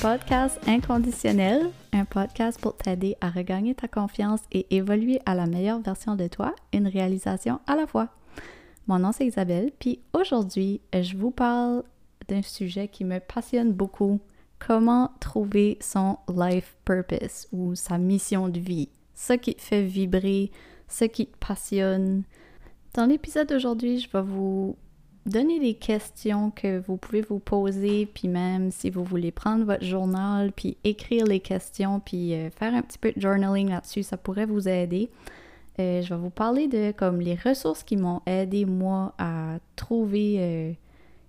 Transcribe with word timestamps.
podcast 0.00 0.60
Inconditionnel, 0.66 1.70
un 1.92 2.04
podcast 2.04 2.60
pour 2.60 2.76
t'aider 2.76 3.16
à 3.20 3.30
regagner 3.30 3.74
ta 3.74 3.88
confiance 3.88 4.40
et 4.52 4.66
évoluer 4.74 5.20
à 5.26 5.34
la 5.34 5.46
meilleure 5.46 5.80
version 5.80 6.16
de 6.16 6.26
toi, 6.28 6.54
une 6.72 6.86
réalisation 6.86 7.60
à 7.66 7.76
la 7.76 7.86
fois. 7.86 8.08
Mon 8.86 8.98
nom 8.98 9.12
c'est 9.12 9.26
Isabelle, 9.26 9.72
puis 9.78 10.00
aujourd'hui, 10.12 10.80
je 10.92 11.16
vous 11.16 11.30
parle 11.30 11.82
d'un 12.28 12.42
sujet 12.42 12.88
qui 12.88 13.04
me 13.04 13.18
passionne 13.18 13.72
beaucoup, 13.72 14.20
comment 14.58 15.10
trouver 15.20 15.78
son 15.80 16.18
life 16.28 16.76
purpose 16.84 17.48
ou 17.52 17.74
sa 17.74 17.98
mission 17.98 18.48
de 18.48 18.60
vie, 18.60 18.90
ce 19.14 19.32
qui 19.32 19.54
te 19.54 19.62
fait 19.62 19.82
vibrer, 19.82 20.50
ce 20.88 21.04
qui 21.04 21.26
te 21.26 21.36
passionne. 21.38 22.22
Dans 22.94 23.06
l'épisode 23.06 23.48
d'aujourd'hui, 23.48 23.98
je 24.00 24.10
vais 24.10 24.22
vous 24.22 24.76
donner 25.26 25.58
des 25.58 25.74
questions 25.74 26.50
que 26.50 26.78
vous 26.78 26.96
pouvez 26.96 27.20
vous 27.20 27.40
poser, 27.40 28.06
puis 28.06 28.28
même 28.28 28.70
si 28.70 28.90
vous 28.90 29.04
voulez 29.04 29.32
prendre 29.32 29.64
votre 29.64 29.84
journal, 29.84 30.52
puis 30.52 30.76
écrire 30.84 31.26
les 31.26 31.40
questions, 31.40 32.00
puis 32.00 32.34
euh, 32.34 32.48
faire 32.50 32.72
un 32.74 32.82
petit 32.82 32.98
peu 32.98 33.12
de 33.12 33.20
journaling 33.20 33.68
là-dessus, 33.68 34.04
ça 34.04 34.16
pourrait 34.16 34.46
vous 34.46 34.68
aider. 34.68 35.10
Euh, 35.78 36.00
je 36.00 36.14
vais 36.14 36.20
vous 36.20 36.30
parler 36.30 36.68
de 36.68 36.92
comme 36.92 37.20
les 37.20 37.34
ressources 37.34 37.82
qui 37.82 37.96
m'ont 37.96 38.22
aidé 38.24 38.64
moi 38.64 39.14
à 39.18 39.58
trouver 39.74 40.36
euh, 40.38 40.72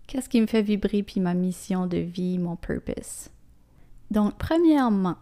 qu'est-ce 0.05 0.29
qui 0.29 0.39
me 0.39 0.47
fait 0.47 0.61
vibrer, 0.61 1.01
puis 1.01 1.19
ma 1.19 1.33
mission 1.33 1.87
de 1.87 1.97
vie, 1.97 2.37
mon 2.37 2.55
purpose. 2.55 3.29
Donc, 4.11 4.35
premièrement, 4.37 5.15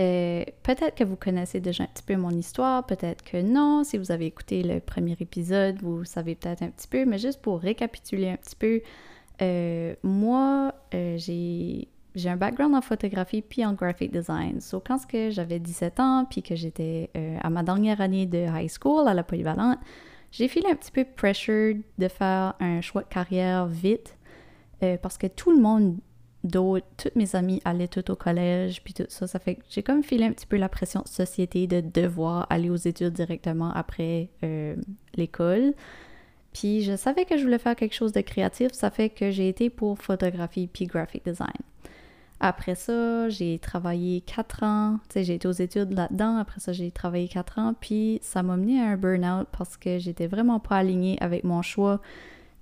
euh, 0.00 0.44
peut-être 0.62 0.94
que 0.94 1.04
vous 1.04 1.16
connaissez 1.16 1.60
déjà 1.60 1.84
un 1.84 1.86
petit 1.86 2.02
peu 2.02 2.16
mon 2.16 2.30
histoire, 2.30 2.86
peut-être 2.86 3.22
que 3.22 3.42
non. 3.42 3.84
Si 3.84 3.98
vous 3.98 4.10
avez 4.10 4.26
écouté 4.26 4.62
le 4.62 4.80
premier 4.80 5.16
épisode, 5.20 5.80
vous 5.82 6.04
savez 6.04 6.34
peut-être 6.34 6.62
un 6.62 6.70
petit 6.70 6.88
peu, 6.88 7.04
mais 7.04 7.18
juste 7.18 7.42
pour 7.42 7.60
récapituler 7.60 8.30
un 8.30 8.36
petit 8.36 8.56
peu, 8.56 8.80
euh, 9.42 9.94
moi, 10.02 10.74
euh, 10.94 11.18
j'ai 11.18 11.88
un 12.24 12.36
background 12.36 12.74
en 12.74 12.80
photographie 12.80 13.42
puis 13.42 13.64
en 13.66 13.74
graphic 13.74 14.10
design. 14.10 14.60
So, 14.60 14.80
quand 14.80 14.98
j'avais 15.30 15.58
17 15.58 16.00
ans 16.00 16.24
puis 16.24 16.42
que 16.42 16.54
j'étais 16.54 17.10
à 17.42 17.50
ma 17.50 17.62
dernière 17.62 18.00
année 18.00 18.26
de 18.26 18.46
high 18.48 18.70
school 18.70 19.06
à 19.06 19.12
la 19.12 19.22
polyvalente, 19.22 19.78
j'ai 20.32 20.48
filé 20.48 20.70
un 20.70 20.76
petit 20.76 20.92
peu 20.92 21.04
pressure 21.04 21.74
de 21.98 22.08
faire 22.08 22.54
un 22.60 22.80
choix 22.80 23.02
de 23.02 23.08
carrière 23.08 23.66
vite 23.66 24.16
parce 25.02 25.18
que 25.18 25.26
tout 25.26 25.50
le 25.50 25.60
monde 25.60 25.98
d'autres, 26.44 26.86
toutes 26.96 27.16
mes 27.16 27.36
amies 27.36 27.60
allaient 27.64 27.88
tout 27.88 28.10
au 28.10 28.16
collège, 28.16 28.82
puis 28.82 28.94
tout 28.94 29.06
ça. 29.08 29.26
Ça 29.26 29.38
fait 29.38 29.56
que 29.56 29.62
j'ai 29.68 29.82
comme 29.82 30.02
filé 30.02 30.24
un 30.24 30.32
petit 30.32 30.46
peu 30.46 30.56
la 30.56 30.68
pression 30.68 31.02
société 31.06 31.66
de 31.66 31.80
devoir 31.80 32.46
aller 32.50 32.70
aux 32.70 32.76
études 32.76 33.12
directement 33.12 33.70
après 33.72 34.30
euh, 34.44 34.76
l'école. 35.14 35.74
Puis 36.52 36.82
je 36.82 36.96
savais 36.96 37.24
que 37.24 37.36
je 37.36 37.44
voulais 37.44 37.58
faire 37.58 37.76
quelque 37.76 37.94
chose 37.94 38.12
de 38.12 38.20
créatif, 38.20 38.72
ça 38.72 38.90
fait 38.90 39.08
que 39.08 39.30
j'ai 39.30 39.48
été 39.48 39.70
pour 39.70 39.98
photographie 39.98 40.66
puis 40.66 40.86
graphic 40.86 41.24
design. 41.24 41.48
Après 42.42 42.74
ça, 42.74 43.28
j'ai 43.28 43.58
travaillé 43.58 44.22
quatre 44.22 44.62
ans, 44.62 44.98
tu 45.10 45.14
sais, 45.14 45.24
j'ai 45.24 45.34
été 45.34 45.46
aux 45.46 45.52
études 45.52 45.92
là-dedans. 45.92 46.38
Après 46.38 46.58
ça, 46.58 46.72
j'ai 46.72 46.90
travaillé 46.90 47.28
quatre 47.28 47.58
ans, 47.58 47.74
puis 47.78 48.18
ça 48.22 48.42
m'a 48.42 48.56
mené 48.56 48.80
à 48.80 48.86
un 48.86 48.96
burn-out 48.96 49.46
parce 49.52 49.76
que 49.76 49.98
j'étais 49.98 50.26
vraiment 50.26 50.58
pas 50.58 50.78
alignée 50.78 51.18
avec 51.20 51.44
mon 51.44 51.60
choix 51.60 52.00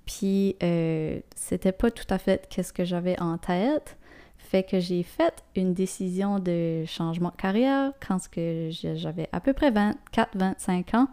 puis 0.09 0.55
euh, 0.63 1.19
c'était 1.35 1.71
pas 1.71 1.91
tout 1.91 2.07
à 2.09 2.17
fait 2.17 2.47
qu'est-ce 2.49 2.73
que 2.73 2.83
j'avais 2.83 3.19
en 3.21 3.37
tête. 3.37 3.95
Fait 4.39 4.63
que 4.63 4.79
j'ai 4.79 5.03
fait 5.03 5.43
une 5.55 5.75
décision 5.75 6.39
de 6.39 6.83
changement 6.87 7.29
de 7.29 7.35
carrière 7.35 7.91
quand 8.05 8.17
j'avais 8.35 9.29
à 9.31 9.39
peu 9.39 9.53
près 9.53 9.69
24-25 9.69 10.95
ans. 10.95 11.07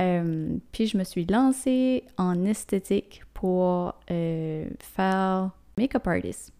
Euh, 0.00 0.56
puis 0.72 0.86
je 0.86 0.96
me 0.96 1.04
suis 1.04 1.26
lancée 1.26 2.04
en 2.16 2.46
esthétique 2.46 3.22
pour 3.34 3.94
euh, 4.10 4.66
faire 4.78 5.50
make-up 5.76 6.06
artist. 6.06 6.54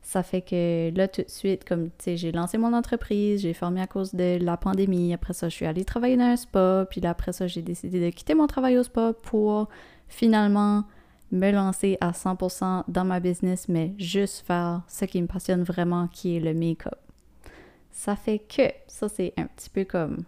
Ça 0.00 0.22
fait 0.22 0.40
que 0.40 0.90
là, 0.96 1.06
tout 1.06 1.20
de 1.20 1.28
suite, 1.28 1.68
comme 1.68 1.88
tu 1.90 2.04
sais, 2.04 2.16
j'ai 2.16 2.32
lancé 2.32 2.56
mon 2.56 2.72
entreprise, 2.72 3.42
j'ai 3.42 3.52
formé 3.52 3.82
à 3.82 3.86
cause 3.86 4.14
de 4.14 4.38
la 4.40 4.56
pandémie. 4.56 5.12
Après 5.12 5.34
ça, 5.34 5.50
je 5.50 5.54
suis 5.54 5.66
allée 5.66 5.84
travailler 5.84 6.16
dans 6.16 6.24
un 6.24 6.36
spa. 6.36 6.86
Puis 6.88 7.02
là, 7.02 7.10
après 7.10 7.34
ça, 7.34 7.46
j'ai 7.46 7.60
décidé 7.60 8.00
de 8.00 8.08
quitter 8.08 8.34
mon 8.34 8.46
travail 8.46 8.78
au 8.78 8.82
spa 8.82 9.12
pour 9.12 9.68
finalement 10.08 10.84
me 11.32 11.50
lancer 11.50 11.96
à 12.00 12.10
100% 12.10 12.84
dans 12.88 13.04
ma 13.04 13.20
business, 13.20 13.68
mais 13.68 13.94
juste 13.98 14.46
faire 14.46 14.82
ce 14.88 15.04
qui 15.04 15.20
me 15.22 15.26
passionne 15.26 15.62
vraiment, 15.62 16.08
qui 16.08 16.36
est 16.36 16.40
le 16.40 16.54
make-up. 16.54 16.98
Ça 17.90 18.16
fait 18.16 18.38
que, 18.38 18.70
ça 18.86 19.08
c'est 19.08 19.32
un 19.36 19.46
petit 19.46 19.70
peu 19.70 19.84
comme 19.84 20.24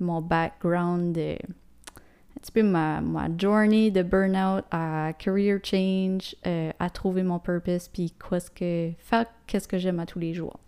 mon 0.00 0.20
background, 0.22 1.14
de, 1.14 1.32
un 1.32 2.40
petit 2.40 2.52
peu 2.52 2.62
ma, 2.62 3.00
ma 3.00 3.28
journey 3.36 3.90
de 3.90 4.02
burnout 4.02 4.64
à 4.70 5.12
career 5.18 5.58
change, 5.62 6.36
euh, 6.46 6.70
à 6.78 6.90
trouver 6.90 7.22
mon 7.22 7.38
purpose, 7.38 7.88
puis 7.88 8.12
qu'est-ce 8.12 8.50
que, 8.50 8.92
faire 8.98 9.26
qu'est-ce 9.46 9.68
que 9.68 9.78
j'aime 9.78 10.00
à 10.00 10.06
tous 10.06 10.18
les 10.18 10.34
jours. 10.34 10.58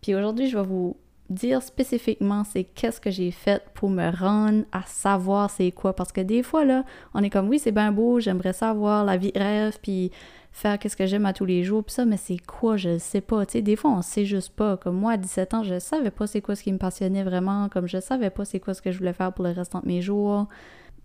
Puis 0.00 0.14
aujourd'hui, 0.14 0.48
je 0.48 0.56
vais 0.56 0.64
vous 0.64 0.96
dire 1.30 1.62
spécifiquement 1.62 2.42
c'est 2.44 2.64
qu'est-ce 2.64 3.00
que 3.00 3.10
j'ai 3.10 3.30
fait 3.30 3.62
pour 3.74 3.90
me 3.90 4.10
rendre 4.10 4.64
à 4.72 4.82
savoir 4.82 5.50
c'est 5.50 5.70
quoi. 5.72 5.94
Parce 5.94 6.12
que 6.12 6.20
des 6.20 6.42
fois, 6.42 6.64
là, 6.64 6.84
on 7.14 7.22
est 7.22 7.30
comme, 7.30 7.48
oui, 7.48 7.58
c'est 7.58 7.72
bien 7.72 7.92
beau, 7.92 8.20
j'aimerais 8.20 8.52
savoir 8.52 9.04
la 9.04 9.16
vie 9.16 9.32
rêve, 9.34 9.78
puis 9.82 10.10
faire 10.52 10.78
qu'est-ce 10.78 10.96
que 10.96 11.06
j'aime 11.06 11.26
à 11.26 11.32
tous 11.32 11.44
les 11.44 11.62
jours, 11.62 11.84
puis 11.84 11.94
ça, 11.94 12.04
mais 12.04 12.16
c'est 12.16 12.38
quoi, 12.38 12.76
je 12.76 12.98
sais 12.98 13.20
pas. 13.20 13.46
Tu 13.46 13.52
sais, 13.52 13.62
des 13.62 13.76
fois, 13.76 13.90
on 13.90 14.02
sait 14.02 14.24
juste 14.24 14.54
pas. 14.54 14.76
Comme 14.76 14.96
moi, 14.96 15.12
à 15.12 15.16
17 15.16 15.54
ans, 15.54 15.62
je 15.62 15.78
savais 15.78 16.10
pas 16.10 16.26
c'est 16.26 16.40
quoi 16.40 16.56
ce 16.56 16.62
qui 16.62 16.72
me 16.72 16.78
passionnait 16.78 17.22
vraiment, 17.22 17.68
comme 17.68 17.86
je 17.86 18.00
savais 18.00 18.30
pas 18.30 18.44
c'est 18.44 18.60
quoi 18.60 18.74
ce 18.74 18.82
que 18.82 18.90
je 18.90 18.98
voulais 18.98 19.12
faire 19.12 19.32
pour 19.32 19.44
le 19.44 19.52
restant 19.52 19.80
de 19.80 19.86
mes 19.86 20.00
jours. 20.00 20.46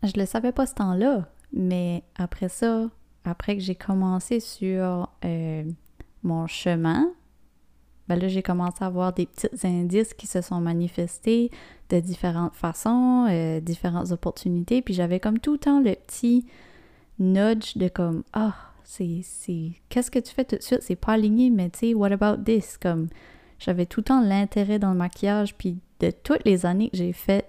Je 0.03 0.13
le 0.17 0.25
savais 0.25 0.51
pas 0.51 0.65
ce 0.65 0.75
temps-là. 0.75 1.27
Mais 1.53 2.03
après 2.15 2.49
ça, 2.49 2.89
après 3.25 3.55
que 3.55 3.61
j'ai 3.61 3.75
commencé 3.75 4.39
sur 4.39 5.09
euh, 5.23 5.63
mon 6.23 6.47
chemin, 6.47 7.11
ben 8.09 8.19
là, 8.19 8.27
j'ai 8.27 8.41
commencé 8.41 8.83
à 8.83 8.87
avoir 8.87 9.13
des 9.13 9.25
petits 9.25 9.65
indices 9.65 10.13
qui 10.13 10.27
se 10.27 10.41
sont 10.41 10.59
manifestés 10.59 11.51
de 11.89 11.99
différentes 11.99 12.55
façons, 12.55 13.27
euh, 13.29 13.61
différentes 13.61 14.11
opportunités. 14.11 14.81
Puis 14.81 14.93
j'avais 14.93 15.19
comme 15.19 15.39
tout 15.39 15.53
le 15.53 15.57
temps 15.57 15.79
le 15.79 15.95
petit 15.95 16.45
nudge 17.19 17.77
de 17.77 17.87
comme 17.87 18.23
Ah, 18.33 18.55
c'est. 18.83 19.21
Qu'est-ce 19.89 20.11
que 20.11 20.19
tu 20.19 20.33
fais 20.33 20.43
tout 20.43 20.57
de 20.57 20.61
suite? 20.61 20.81
C'est 20.81 20.97
pas 20.97 21.13
aligné, 21.13 21.49
mais 21.49 21.69
tu 21.69 21.79
sais, 21.79 21.93
what 21.93 22.11
about 22.11 22.43
this? 22.43 22.77
Comme 22.77 23.07
j'avais 23.57 23.85
tout 23.85 24.01
le 24.01 24.05
temps 24.05 24.21
l'intérêt 24.21 24.79
dans 24.79 24.91
le 24.91 24.97
maquillage. 24.97 25.55
Puis 25.55 25.77
de 26.01 26.11
toutes 26.11 26.43
les 26.43 26.65
années 26.65 26.89
que 26.89 26.97
j'ai 26.97 27.13
fait 27.13 27.47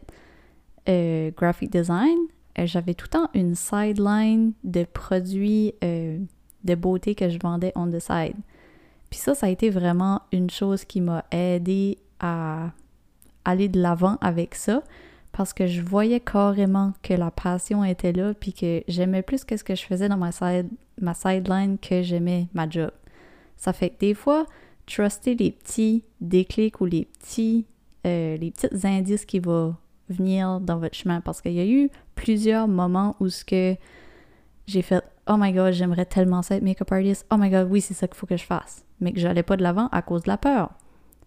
euh, 0.88 1.32
graphic 1.36 1.72
design, 1.72 2.16
euh, 2.60 2.66
j'avais 2.66 2.94
tout 2.94 3.06
le 3.06 3.18
temps 3.18 3.30
une 3.34 3.56
sideline 3.56 4.52
de 4.62 4.84
produits 4.84 5.74
de 5.82 6.74
beauté 6.76 7.16
que 7.16 7.28
je 7.28 7.38
vendais 7.42 7.72
on 7.74 7.90
the 7.90 7.98
side. 7.98 8.36
Puis 9.10 9.18
ça, 9.18 9.34
ça 9.34 9.46
a 9.46 9.50
été 9.50 9.70
vraiment 9.70 10.22
une 10.32 10.50
chose 10.50 10.84
qui 10.84 11.00
m'a 11.00 11.24
aidé 11.30 11.98
à 12.20 12.70
aller 13.44 13.68
de 13.68 13.80
l'avant 13.80 14.16
avec 14.20 14.54
ça 14.54 14.82
parce 15.32 15.52
que 15.52 15.66
je 15.66 15.82
voyais 15.82 16.20
carrément 16.20 16.92
que 17.02 17.12
la 17.12 17.30
passion 17.30 17.84
était 17.84 18.12
là 18.12 18.34
puis 18.34 18.52
que 18.52 18.82
j'aimais 18.88 19.22
plus 19.22 19.44
que 19.44 19.56
ce 19.56 19.64
que 19.64 19.74
je 19.74 19.84
faisais 19.84 20.08
dans 20.08 20.16
ma, 20.16 20.32
side, 20.32 20.68
ma 21.00 21.12
sideline 21.14 21.76
que 21.78 22.02
j'aimais 22.02 22.48
ma 22.54 22.68
job. 22.68 22.90
Ça 23.56 23.72
fait 23.72 23.90
que 23.90 23.98
des 23.98 24.14
fois, 24.14 24.46
truster 24.86 25.34
les 25.34 25.50
petits 25.50 26.04
déclics 26.20 26.80
ou 26.80 26.86
les 26.86 27.06
petits, 27.06 27.66
euh, 28.06 28.36
les 28.36 28.50
petits 28.52 28.86
indices 28.86 29.24
qui 29.24 29.40
vont 29.40 29.74
venir 30.08 30.60
dans 30.60 30.78
votre 30.78 30.94
chemin 30.94 31.20
parce 31.20 31.40
qu'il 31.40 31.52
y 31.52 31.60
a 31.60 31.66
eu 31.66 31.90
plusieurs 32.14 32.68
moments 32.68 33.16
où 33.20 33.28
ce 33.28 33.44
que 33.44 33.76
j'ai 34.66 34.82
fait 34.82 35.02
Oh 35.26 35.36
my 35.38 35.52
god, 35.52 35.72
j'aimerais 35.72 36.06
tellement 36.06 36.42
ça 36.42 36.56
être 36.56 36.62
make-up 36.62 36.92
artist. 36.92 37.26
Oh 37.32 37.36
my 37.38 37.50
god, 37.50 37.68
oui, 37.70 37.80
c'est 37.80 37.94
ça 37.94 38.06
qu'il 38.06 38.16
faut 38.16 38.26
que 38.26 38.36
je 38.36 38.44
fasse. 38.44 38.84
Mais 39.00 39.12
que 39.12 39.20
j'allais 39.20 39.42
pas 39.42 39.56
de 39.56 39.62
l'avant 39.62 39.88
à 39.88 40.02
cause 40.02 40.22
de 40.22 40.28
la 40.28 40.36
peur. 40.36 40.70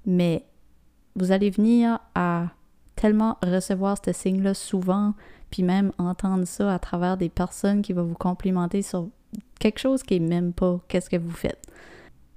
Mais 0.06 0.46
vous 1.16 1.32
allez 1.32 1.50
venir 1.50 2.00
à 2.14 2.48
tellement 2.96 3.38
recevoir 3.44 3.98
ce 4.04 4.12
signe-là 4.12 4.54
souvent, 4.54 5.14
puis 5.50 5.64
même 5.64 5.92
entendre 5.98 6.46
ça 6.46 6.74
à 6.74 6.80
travers 6.80 7.18
des 7.18 7.30
personnes 7.30 7.82
qui 7.82 7.94
vont 7.94 8.04
vous 8.04 8.16
complimenter 8.16 8.82
sur 8.82 9.08
quelque 9.60 9.80
chose 9.80 10.04
qui 10.04 10.16
est 10.16 10.20
même 10.20 10.54
pas 10.54 10.80
qu'est-ce 10.88 11.10
que 11.10 11.18
vous 11.18 11.32
faites. 11.32 11.62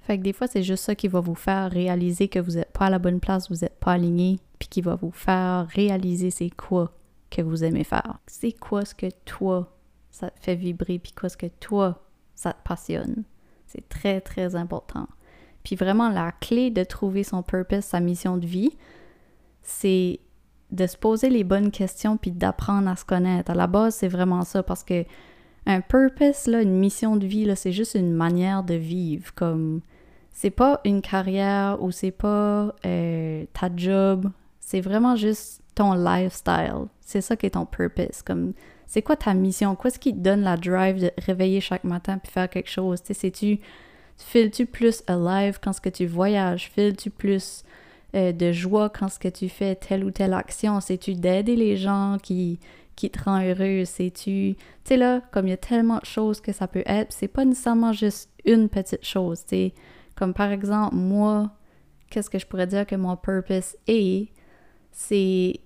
Fait 0.01 0.17
que 0.17 0.23
des 0.23 0.33
fois, 0.33 0.47
c'est 0.47 0.63
juste 0.63 0.83
ça 0.83 0.95
qui 0.95 1.07
va 1.07 1.19
vous 1.19 1.35
faire 1.35 1.71
réaliser 1.71 2.27
que 2.27 2.39
vous 2.39 2.53
n'êtes 2.53 2.71
pas 2.71 2.87
à 2.87 2.89
la 2.89 2.99
bonne 2.99 3.19
place, 3.19 3.49
vous 3.49 3.59
n'êtes 3.61 3.79
pas 3.79 3.93
aligné, 3.93 4.39
puis 4.57 4.67
qui 4.67 4.81
va 4.81 4.95
vous 4.95 5.11
faire 5.11 5.67
réaliser 5.67 6.31
c'est 6.31 6.49
quoi 6.49 6.91
que 7.29 7.41
vous 7.41 7.63
aimez 7.63 7.83
faire. 7.83 8.17
C'est 8.27 8.51
quoi 8.51 8.83
ce 8.83 8.95
que 8.95 9.07
toi 9.25 9.71
ça 10.11 10.29
te 10.29 10.39
fait 10.39 10.55
vibrer, 10.55 10.99
puis 10.99 11.13
quoi 11.13 11.29
ce 11.29 11.37
que 11.37 11.47
toi, 11.47 12.03
ça 12.35 12.53
te 12.53 12.63
passionne. 12.63 13.23
C'est 13.65 13.87
très, 13.87 14.21
très 14.21 14.55
important. 14.55 15.07
Puis 15.63 15.75
vraiment, 15.75 16.09
la 16.09 16.31
clé 16.31 16.71
de 16.71 16.83
trouver 16.83 17.23
son 17.23 17.43
purpose, 17.43 17.85
sa 17.85 17.99
mission 17.99 18.37
de 18.37 18.45
vie, 18.45 18.77
c'est 19.61 20.19
de 20.71 20.87
se 20.87 20.97
poser 20.97 21.29
les 21.29 21.43
bonnes 21.43 21.71
questions 21.71 22.17
puis 22.17 22.31
d'apprendre 22.31 22.89
à 22.89 22.95
se 22.95 23.05
connaître. 23.05 23.51
À 23.51 23.55
la 23.55 23.67
base, 23.67 23.95
c'est 23.95 24.07
vraiment 24.07 24.43
ça 24.43 24.63
parce 24.63 24.83
que 24.83 25.05
un 25.65 25.81
purpose, 25.81 26.47
là, 26.47 26.61
une 26.61 26.77
mission 26.77 27.15
de 27.17 27.25
vie, 27.25 27.51
c'est 27.55 27.71
juste 27.71 27.95
une 27.95 28.13
manière 28.13 28.63
de 28.63 28.73
vivre. 28.73 29.33
Comme 29.35 29.81
c'est 30.31 30.49
pas 30.49 30.81
une 30.85 31.01
carrière 31.01 31.81
ou 31.81 31.91
c'est 31.91 32.11
pas 32.11 32.73
euh, 32.85 33.45
ta 33.53 33.69
job, 33.75 34.29
c'est 34.59 34.81
vraiment 34.81 35.15
juste 35.15 35.61
ton 35.75 35.93
lifestyle. 35.93 36.87
C'est 37.01 37.21
ça 37.21 37.35
qui 37.35 37.45
est 37.45 37.51
ton 37.51 37.65
purpose. 37.65 38.23
Comme 38.23 38.53
c'est 38.91 39.01
quoi 39.01 39.15
ta 39.15 39.33
mission? 39.33 39.73
Qu'est-ce 39.77 39.97
qui 39.97 40.13
te 40.13 40.19
donne 40.19 40.41
la 40.41 40.57
drive 40.57 40.99
de 40.99 41.11
réveiller 41.25 41.61
chaque 41.61 41.85
matin 41.85 42.17
puis 42.17 42.29
faire 42.29 42.49
quelque 42.49 42.69
chose? 42.69 43.01
Tu 43.01 43.13
sais, 43.13 43.31
tu 43.31 43.57
Files-tu 44.17 44.65
plus 44.65 45.01
alive 45.07 45.59
quand 45.63 45.71
ce 45.71 45.79
que 45.79 45.87
tu 45.87 46.05
voyages? 46.05 46.69
Files-tu 46.69 47.09
plus 47.09 47.63
euh, 48.15 48.33
de 48.33 48.51
joie 48.51 48.89
quand 48.89 49.07
ce 49.07 49.17
que 49.17 49.29
tu 49.29 49.47
fais 49.47 49.75
telle 49.75 50.03
ou 50.03 50.11
telle 50.11 50.33
action? 50.33 50.81
Sais-tu 50.81 51.13
d'aider 51.13 51.55
les 51.55 51.77
gens 51.77 52.17
qui, 52.21 52.59
qui 52.97 53.09
te 53.09 53.23
rend 53.23 53.41
heureux? 53.41 53.85
Sais-tu... 53.85 54.55
Tu 54.55 54.57
sais 54.83 54.97
là, 54.97 55.21
comme 55.31 55.47
il 55.47 55.51
y 55.51 55.53
a 55.53 55.57
tellement 55.57 55.99
de 55.99 56.05
choses 56.05 56.41
que 56.41 56.51
ça 56.51 56.67
peut 56.67 56.83
être, 56.85 57.13
c'est 57.13 57.29
pas 57.29 57.45
nécessairement 57.45 57.93
juste 57.93 58.29
une 58.43 58.67
petite 58.67 59.05
chose, 59.05 59.45
tu. 59.45 59.71
Comme 60.17 60.33
par 60.33 60.51
exemple, 60.51 60.95
moi, 60.97 61.49
qu'est-ce 62.09 62.29
que 62.29 62.39
je 62.39 62.45
pourrais 62.45 62.67
dire 62.67 62.85
que 62.85 62.97
mon 62.97 63.15
purpose 63.15 63.77
est? 63.87 64.27
C'est 64.91 65.61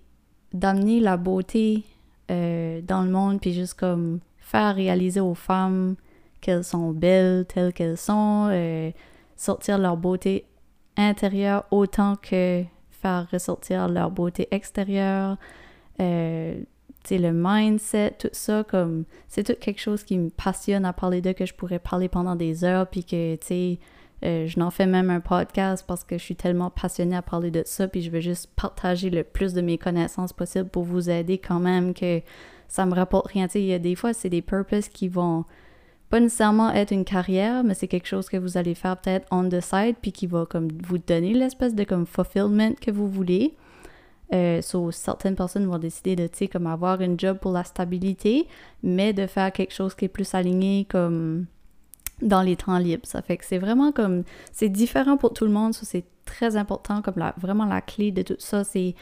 d'amener 0.53 0.99
la 0.99 1.17
beauté 1.17 1.83
euh, 2.31 2.81
dans 2.81 3.03
le 3.03 3.09
monde, 3.09 3.39
puis 3.39 3.53
juste 3.53 3.75
comme 3.75 4.19
faire 4.39 4.75
réaliser 4.75 5.19
aux 5.19 5.35
femmes 5.35 5.95
qu'elles 6.41 6.63
sont 6.63 6.91
belles 6.91 7.45
telles 7.45 7.73
qu'elles 7.73 7.97
sont, 7.97 8.47
euh, 8.51 8.91
sortir 9.35 9.77
leur 9.77 9.97
beauté 9.97 10.45
intérieure 10.97 11.65
autant 11.71 12.15
que 12.15 12.63
faire 12.89 13.27
ressortir 13.31 13.87
leur 13.87 14.11
beauté 14.11 14.47
extérieure, 14.51 15.37
euh, 15.99 16.59
le 17.11 17.31
mindset, 17.31 18.15
tout 18.17 18.29
ça, 18.31 18.63
comme 18.63 19.05
c'est 19.27 19.43
tout 19.43 19.59
quelque 19.59 19.79
chose 19.79 20.03
qui 20.03 20.17
me 20.17 20.29
passionne 20.29 20.85
à 20.85 20.93
parler 20.93 21.21
de, 21.21 21.31
que 21.31 21.45
je 21.45 21.53
pourrais 21.53 21.79
parler 21.79 22.09
pendant 22.09 22.35
des 22.35 22.63
heures, 22.63 22.87
puis 22.87 23.03
que, 23.03 23.35
tu 23.35 23.45
sais, 23.45 23.79
euh, 24.23 24.47
je 24.47 24.59
n'en 24.59 24.71
fais 24.71 24.85
même 24.85 25.09
un 25.09 25.19
podcast 25.19 25.83
parce 25.87 26.03
que 26.03 26.17
je 26.17 26.23
suis 26.23 26.35
tellement 26.35 26.69
passionnée 26.69 27.15
à 27.15 27.21
parler 27.21 27.51
de 27.51 27.63
ça, 27.65 27.87
puis 27.87 28.01
je 28.01 28.09
veux 28.09 28.21
juste 28.21 28.49
partager 28.55 29.09
le 29.09 29.23
plus 29.23 29.53
de 29.53 29.61
mes 29.61 29.77
connaissances 29.77 30.33
possible 30.33 30.69
pour 30.69 30.83
vous 30.83 31.09
aider 31.09 31.37
quand 31.37 31.59
même, 31.59 31.93
que 31.93 32.21
ça 32.67 32.85
me 32.85 32.93
rapporte 32.93 33.27
rien. 33.27 33.47
Il 33.55 33.65
y 33.65 33.73
a 33.73 33.79
des 33.79 33.95
fois, 33.95 34.13
c'est 34.13 34.29
des 34.29 34.41
purposes 34.41 34.87
qui 34.87 35.07
vont 35.07 35.45
pas 36.09 36.19
nécessairement 36.19 36.71
être 36.71 36.91
une 36.91 37.05
carrière, 37.05 37.63
mais 37.63 37.73
c'est 37.73 37.87
quelque 37.87 38.07
chose 38.07 38.29
que 38.29 38.37
vous 38.37 38.57
allez 38.57 38.75
faire 38.75 38.97
peut-être 38.97 39.27
on 39.31 39.49
the 39.49 39.59
side, 39.59 39.95
puis 40.01 40.11
qui 40.11 40.27
va 40.27 40.45
comme 40.45 40.69
vous 40.83 40.97
donner 40.97 41.33
l'espèce 41.33 41.75
de 41.75 41.83
comme 41.83 42.05
fulfillment 42.05 42.75
que 42.79 42.91
vous 42.91 43.09
voulez. 43.09 43.53
Euh, 44.33 44.61
certaines 44.91 45.35
personnes 45.35 45.67
vont 45.67 45.77
décider 45.77 46.15
de, 46.15 46.25
tu 46.25 46.37
sais, 46.39 46.47
comme 46.47 46.65
avoir 46.65 47.01
une 47.01 47.19
job 47.19 47.37
pour 47.37 47.51
la 47.51 47.63
stabilité, 47.63 48.47
mais 48.81 49.13
de 49.13 49.27
faire 49.27 49.51
quelque 49.51 49.73
chose 49.73 49.93
qui 49.93 50.05
est 50.05 50.09
plus 50.09 50.33
aligné 50.33 50.85
comme 50.89 51.45
dans 52.21 52.41
les 52.41 52.55
temps 52.55 52.77
libres. 52.77 53.05
Ça 53.05 53.21
fait 53.21 53.37
que 53.37 53.45
c'est 53.45 53.57
vraiment 53.57 53.91
comme, 53.91 54.23
c'est 54.51 54.69
différent 54.69 55.17
pour 55.17 55.33
tout 55.33 55.45
le 55.45 55.51
monde, 55.51 55.73
c'est 55.73 56.05
très 56.25 56.57
important, 56.57 57.01
comme 57.01 57.15
la, 57.17 57.33
vraiment 57.37 57.65
la 57.65 57.81
clé 57.81 58.11
de 58.11 58.21
tout 58.21 58.35
ça, 58.39 58.63
c'est 58.63 58.95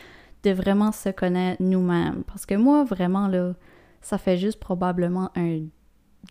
de 0.44 0.52
vraiment 0.52 0.92
se 0.92 1.10
connaître 1.10 1.62
nous-mêmes. 1.62 2.24
Parce 2.28 2.46
que 2.46 2.56
moi, 2.56 2.84
vraiment, 2.84 3.28
là, 3.28 3.54
ça 4.02 4.18
fait 4.18 4.38
juste 4.38 4.60
probablement 4.60 5.32
un 5.36 5.62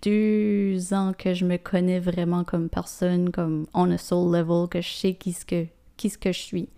deux 0.03 0.95
ans 0.95 1.13
que 1.17 1.35
je 1.35 1.45
me 1.45 1.59
connais 1.59 2.01
vraiment 2.01 2.45
comme 2.45 2.69
personne, 2.69 3.31
comme 3.31 3.67
on 3.75 3.91
a 3.91 3.99
soul 3.99 4.35
level, 4.35 4.69
que 4.69 4.81
je 4.81 4.91
sais 4.91 5.15
qui 5.15 5.33
ce 5.33 5.45
que, 5.45 5.67
qui 5.97 6.11
ce 6.11 6.19
que 6.19 6.33
je 6.33 6.41
suis. 6.41 6.69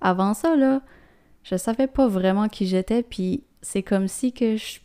Avant 0.00 0.34
ça, 0.34 0.54
là, 0.56 0.82
je 1.42 1.56
savais 1.56 1.86
pas 1.86 2.08
vraiment 2.08 2.48
qui 2.48 2.66
j'étais, 2.66 3.02
puis 3.02 3.44
c'est 3.62 3.82
comme 3.82 4.08
si 4.08 4.32
que 4.32 4.56
je 4.56 4.80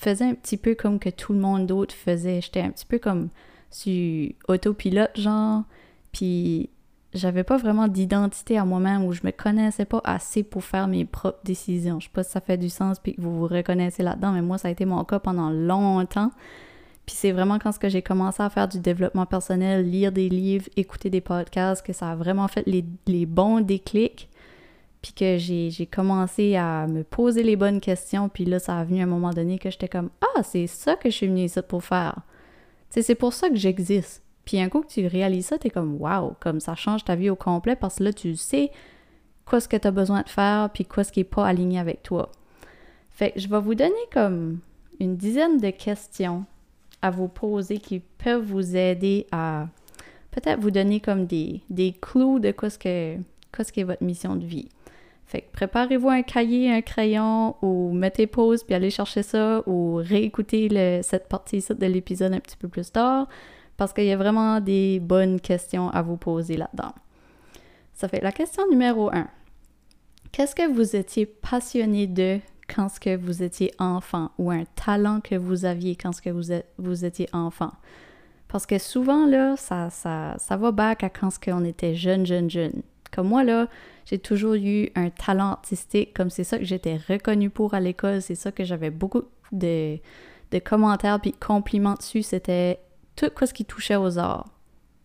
faisais 0.00 0.24
un 0.24 0.34
petit 0.34 0.56
peu 0.56 0.74
comme 0.74 0.98
que 0.98 1.08
tout 1.08 1.32
le 1.32 1.38
monde 1.38 1.66
d'autre 1.66 1.94
faisait. 1.94 2.40
J'étais 2.40 2.60
un 2.60 2.70
petit 2.70 2.86
peu 2.86 2.98
comme 2.98 3.28
sur 3.74 4.30
autopilote, 4.48 5.18
genre, 5.18 5.64
puis 6.12 6.70
j'avais 7.12 7.44
pas 7.44 7.56
vraiment 7.56 7.88
d'identité 7.88 8.56
à 8.56 8.64
moi-même 8.64 9.04
ou 9.04 9.12
je 9.12 9.20
me 9.24 9.30
connaissais 9.30 9.84
pas 9.84 10.00
assez 10.04 10.42
pour 10.42 10.64
faire 10.64 10.88
mes 10.88 11.04
propres 11.04 11.40
décisions. 11.44 11.98
Je 12.00 12.06
sais 12.06 12.12
pas 12.12 12.22
si 12.22 12.30
ça 12.30 12.40
fait 12.40 12.56
du 12.56 12.68
sens 12.68 12.98
puis 12.98 13.14
que 13.14 13.20
vous 13.20 13.38
vous 13.38 13.46
reconnaissez 13.46 14.02
là-dedans, 14.02 14.32
mais 14.32 14.42
moi, 14.42 14.58
ça 14.58 14.68
a 14.68 14.70
été 14.70 14.84
mon 14.84 15.02
cas 15.04 15.18
pendant 15.18 15.50
longtemps. 15.50 16.30
Puis 17.06 17.16
c'est 17.16 17.32
vraiment 17.32 17.58
quand 17.58 17.72
j'ai 17.82 18.02
commencé 18.02 18.42
à 18.42 18.48
faire 18.48 18.68
du 18.68 18.80
développement 18.80 19.26
personnel, 19.26 19.88
lire 19.88 20.10
des 20.10 20.28
livres, 20.28 20.66
écouter 20.76 21.10
des 21.10 21.20
podcasts, 21.20 21.84
que 21.84 21.92
ça 21.92 22.10
a 22.10 22.16
vraiment 22.16 22.48
fait 22.48 22.66
les, 22.66 22.84
les 23.06 23.26
bons 23.26 23.60
déclics 23.60 24.28
puis 25.02 25.12
que 25.12 25.36
j'ai 25.36 25.86
commencé 25.86 26.56
à 26.56 26.86
me 26.86 27.04
poser 27.04 27.42
les 27.42 27.56
bonnes 27.56 27.80
questions, 27.80 28.30
puis 28.30 28.46
là, 28.46 28.58
ça 28.58 28.78
a 28.78 28.84
venu 28.84 29.00
à 29.00 29.02
un 29.02 29.06
moment 29.06 29.34
donné 29.34 29.58
que 29.58 29.68
j'étais 29.68 29.88
comme 29.88 30.08
Ah, 30.22 30.42
c'est 30.42 30.66
ça 30.66 30.96
que 30.96 31.10
je 31.10 31.14
suis 31.14 31.26
venue 31.26 31.42
ici 31.42 31.60
pour 31.68 31.84
faire. 31.84 32.20
C'est 33.02 33.14
pour 33.14 33.32
ça 33.32 33.48
que 33.48 33.56
j'existe. 33.56 34.22
Puis 34.44 34.60
un 34.60 34.68
coup 34.68 34.82
que 34.82 34.88
tu 34.88 35.06
réalises 35.06 35.46
ça, 35.46 35.58
t'es 35.58 35.70
comme 35.70 36.00
Waouh, 36.00 36.34
comme 36.40 36.60
ça 36.60 36.74
change 36.74 37.04
ta 37.04 37.14
vie 37.14 37.30
au 37.30 37.36
complet 37.36 37.76
parce 37.76 37.96
que 37.96 38.04
là, 38.04 38.12
tu 38.12 38.36
sais 38.36 38.70
quoi 39.46 39.60
ce 39.60 39.68
que 39.68 39.76
tu 39.76 39.88
as 39.88 39.90
besoin 39.90 40.22
de 40.22 40.28
faire, 40.28 40.70
puis 40.72 40.84
quoi 40.84 41.04
ce 41.04 41.12
qui 41.12 41.20
n'est 41.20 41.24
pas 41.24 41.46
aligné 41.46 41.78
avec 41.78 42.02
toi. 42.02 42.30
Fait 43.10 43.32
que 43.32 43.40
je 43.40 43.48
vais 43.48 43.60
vous 43.60 43.74
donner 43.74 43.92
comme 44.12 44.58
une 45.00 45.16
dizaine 45.16 45.58
de 45.58 45.70
questions 45.70 46.44
à 47.02 47.10
vous 47.10 47.28
poser 47.28 47.78
qui 47.78 48.00
peuvent 48.00 48.44
vous 48.44 48.76
aider 48.76 49.26
à 49.30 49.68
peut-être 50.30 50.60
vous 50.60 50.70
donner 50.70 51.00
comme 51.00 51.26
des, 51.26 51.60
des 51.70 51.92
clous 51.92 52.38
de 52.38 52.50
quoi 52.50 52.70
ce 52.70 52.78
que, 52.78 53.16
quoi 53.54 53.64
est 53.76 53.84
votre 53.84 54.02
mission 54.02 54.36
de 54.36 54.44
vie. 54.44 54.68
Fait 55.26 55.40
que 55.40 55.52
préparez-vous 55.52 56.10
un 56.10 56.22
cahier, 56.22 56.72
un 56.72 56.82
crayon, 56.82 57.56
ou 57.62 57.92
mettez 57.92 58.26
pause 58.26 58.62
puis 58.62 58.74
allez 58.74 58.90
chercher 58.90 59.22
ça, 59.22 59.62
ou 59.66 59.94
réécoutez 59.94 61.02
cette 61.02 61.28
partie 61.28 61.64
de 61.68 61.86
l'épisode 61.86 62.32
un 62.32 62.40
petit 62.40 62.56
peu 62.56 62.68
plus 62.68 62.90
tard, 62.90 63.28
parce 63.76 63.92
qu'il 63.92 64.04
y 64.04 64.12
a 64.12 64.16
vraiment 64.16 64.60
des 64.60 65.00
bonnes 65.00 65.40
questions 65.40 65.88
à 65.90 66.02
vous 66.02 66.16
poser 66.16 66.56
là-dedans. 66.56 66.92
Ça 67.94 68.08
fait 68.08 68.20
la 68.20 68.32
question 68.32 68.68
numéro 68.70 69.10
1. 69.12 69.28
Qu'est-ce 70.32 70.54
que 70.54 70.68
vous 70.70 70.96
étiez 70.96 71.26
passionné 71.26 72.06
de 72.06 72.40
quand 72.68 72.88
ce 72.88 72.98
que 72.98 73.16
vous 73.16 73.42
étiez 73.42 73.72
enfant 73.78 74.30
ou 74.38 74.50
un 74.50 74.64
talent 74.74 75.20
que 75.20 75.36
vous 75.36 75.64
aviez 75.64 75.96
quand 75.96 76.12
ce 76.12 76.20
que 76.20 76.30
vous, 76.30 77.04
étiez 77.04 77.28
enfant? 77.32 77.70
Parce 78.48 78.66
que 78.66 78.78
souvent, 78.78 79.26
là, 79.26 79.56
ça, 79.56 79.90
ça, 79.90 80.34
ça 80.38 80.56
va 80.56 80.72
back 80.72 81.04
à 81.04 81.08
quand 81.08 81.30
ce 81.30 81.64
était 81.64 81.94
jeune, 81.94 82.26
jeune, 82.26 82.50
jeune. 82.50 82.82
Comme 83.14 83.28
moi, 83.28 83.44
là, 83.44 83.68
j'ai 84.06 84.18
toujours 84.18 84.54
eu 84.54 84.90
un 84.96 85.08
talent 85.08 85.52
artistique, 85.52 86.12
comme 86.14 86.30
c'est 86.30 86.42
ça 86.42 86.58
que 86.58 86.64
j'étais 86.64 86.98
reconnue 87.08 87.48
pour 87.48 87.74
à 87.74 87.80
l'école, 87.80 88.20
c'est 88.20 88.34
ça 88.34 88.50
que 88.50 88.64
j'avais 88.64 88.90
beaucoup 88.90 89.22
de, 89.52 89.98
commentaires 90.64 91.20
puis 91.20 91.32
compliments 91.32 91.94
dessus, 91.94 92.22
c'était 92.22 92.80
tout 93.14 93.30
ce 93.40 93.54
qui 93.54 93.64
touchait 93.64 93.96
aux 93.96 94.18
arts. 94.18 94.48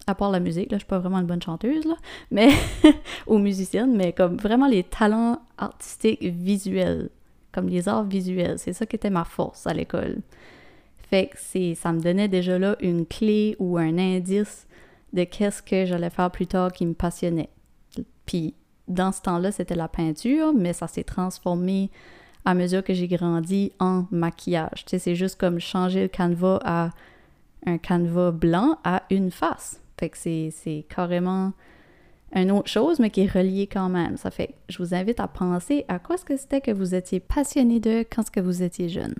À 0.08 0.16
part 0.16 0.32
la 0.32 0.40
musique, 0.40 0.72
là, 0.72 0.78
je 0.78 0.80
suis 0.80 0.88
pas 0.88 0.98
vraiment 0.98 1.20
une 1.20 1.28
bonne 1.28 1.42
chanteuse, 1.42 1.86
là, 1.86 1.96
mais, 2.32 2.50
ou 3.28 3.38
musicienne, 3.38 3.96
mais 3.96 4.12
comme 4.12 4.38
vraiment 4.38 4.68
les 4.68 4.84
talents 4.84 5.40
artistiques 5.60 6.24
visuels, 6.24 7.10
comme 7.52 7.70
les 7.70 7.88
arts 7.88 8.06
visuels, 8.06 8.58
c'est 8.58 8.74
ça 8.74 8.88
qui 8.88 8.96
était 8.96 9.12
ma 9.12 9.24
force 9.24 9.68
à 9.68 9.74
l'école. 9.74 10.18
Fait 11.12 11.28
que 11.28 11.76
ça 11.76 11.92
me 11.92 12.00
donnait 12.02 12.28
déjà 12.28 12.58
là 12.58 12.76
une 12.82 13.06
clé 13.06 13.56
ou 13.60 13.78
un 13.78 13.98
indice 14.00 14.68
de 15.14 15.24
qu'est-ce 15.24 15.62
que 15.62 15.86
j'allais 15.86 16.10
faire 16.10 16.32
plus 16.32 16.48
tard 16.48 16.72
qui 16.72 16.86
me 16.88 16.94
passionnait. 16.94 17.50
Puis 18.30 18.54
dans 18.88 19.12
ce 19.12 19.24
temps-là, 19.24 19.52
c'était 19.52 19.74
la 19.74 19.88
peinture, 19.88 20.54
mais 20.54 20.72
ça 20.72 20.88
s'est 20.88 21.04
transformé 21.04 21.90
à 22.46 22.54
mesure 22.54 22.84
que 22.84 22.94
j'ai 22.94 23.08
grandi 23.08 23.72
en 23.80 24.06
maquillage. 24.12 24.86
Tu 24.86 24.92
sais, 24.92 25.00
c'est 25.00 25.16
juste 25.16 25.40
comme 25.40 25.60
changer 25.60 26.04
le 26.04 26.08
canevas 26.10 26.60
à 26.64 26.92
un 27.66 27.80
canevas 27.80 28.30
blanc 28.30 28.78
à 28.84 29.02
une 29.10 29.32
face. 29.32 29.82
Fait 30.00 30.10
que 30.10 30.18
c'est 30.18 30.86
carrément 30.90 31.54
une 32.36 32.52
autre 32.52 32.70
chose, 32.70 33.00
mais 33.00 33.10
qui 33.10 33.22
est 33.22 33.32
reliée 33.32 33.66
quand 33.66 33.90
même. 33.90 34.16
Ça 34.16 34.30
fait 34.30 34.50
que 34.50 34.54
je 34.70 34.78
vous 34.78 34.94
invite 34.94 35.20
à 35.20 35.28
penser 35.28 35.86
à 35.88 35.98
quoi 35.98 36.14
est-ce 36.14 36.26
que 36.26 36.38
c'était 36.38 36.62
que 36.62 36.70
vous 36.70 36.94
étiez 36.94 37.20
passionné 37.20 37.80
de 37.80 38.02
quand 38.02 38.24
ce 38.24 38.30
que 38.30 38.40
vous 38.40 38.62
étiez 38.62 38.90
jeune. 38.90 39.16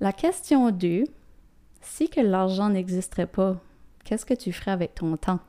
La 0.00 0.14
question 0.14 0.70
2, 0.70 1.04
si 1.82 2.08
que 2.08 2.22
l'argent 2.22 2.70
n'existerait 2.70 3.26
pas, 3.26 3.60
qu'est-ce 4.02 4.24
que 4.24 4.32
tu 4.32 4.50
ferais 4.50 4.70
avec 4.70 4.94
ton 4.94 5.14
temps? 5.18 5.40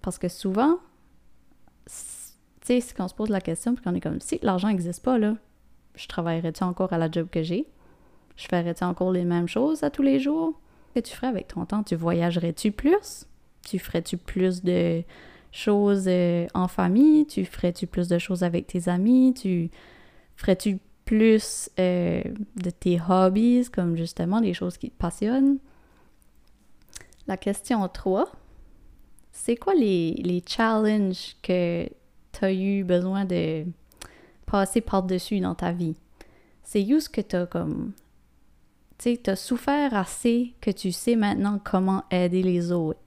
Parce 0.00 0.18
que 0.18 0.28
souvent, 0.28 0.78
tu 1.86 1.92
sais, 2.62 2.80
si 2.80 2.94
on 2.98 3.08
se 3.08 3.14
pose 3.14 3.28
la 3.28 3.40
question, 3.40 3.74
puis 3.74 3.84
qu'on 3.84 3.94
est 3.94 4.00
comme, 4.00 4.20
si 4.20 4.38
l'argent 4.42 4.68
n'existe 4.68 5.02
pas, 5.02 5.18
là, 5.18 5.36
je 5.94 6.06
travaillerais-tu 6.06 6.64
encore 6.64 6.92
à 6.92 6.98
la 6.98 7.10
job 7.10 7.28
que 7.30 7.42
j'ai? 7.42 7.66
Je 8.36 8.46
ferais-tu 8.46 8.84
encore 8.84 9.12
les 9.12 9.24
mêmes 9.24 9.48
choses 9.48 9.82
à 9.84 9.90
tous 9.90 10.02
les 10.02 10.18
jours? 10.18 10.58
Que 10.94 11.00
tu 11.00 11.14
ferais 11.14 11.28
avec 11.28 11.48
ton 11.48 11.64
temps? 11.66 11.82
Tu 11.82 11.94
voyagerais-tu 11.94 12.72
plus? 12.72 13.26
Tu 13.66 13.78
ferais-tu 13.78 14.16
plus 14.16 14.62
de 14.62 15.02
choses 15.52 16.06
euh, 16.08 16.46
en 16.54 16.68
famille? 16.68 17.26
Tu 17.26 17.44
ferais-tu 17.44 17.86
plus 17.86 18.08
de 18.08 18.18
choses 18.18 18.42
avec 18.42 18.66
tes 18.66 18.88
amis? 18.88 19.34
Tu 19.34 19.70
ferais-tu 20.36 20.78
plus 21.04 21.70
euh, 21.78 22.22
de 22.56 22.70
tes 22.70 23.00
hobbies, 23.08 23.68
comme 23.72 23.96
justement 23.96 24.40
les 24.40 24.54
choses 24.54 24.78
qui 24.78 24.90
te 24.90 24.96
passionnent? 24.96 25.58
La 27.26 27.36
question 27.36 27.86
3, 27.88 28.30
c'est 29.36 29.56
quoi 29.56 29.74
les, 29.74 30.42
challenges 30.46 31.36
que 31.42 31.86
tu 32.32 32.44
as 32.44 32.52
eu 32.52 32.84
besoin 32.84 33.24
de 33.24 33.66
passer 34.46 34.80
par-dessus 34.80 35.40
dans 35.40 35.56
ta 35.56 35.72
vie? 35.72 35.96
C'est 36.62 36.86
juste 36.86 37.08
que 37.08 37.20
tu 37.20 37.36
as 37.36 37.44
comme. 37.44 37.92
Tu 38.96 39.18
sais, 39.22 39.36
souffert 39.36 39.92
assez 39.94 40.54
que 40.60 40.70
tu 40.70 40.92
sais 40.92 41.16
maintenant 41.16 41.60
comment 41.62 42.04
aider 42.10 42.42
les 42.42 42.70
autres? 42.70 43.00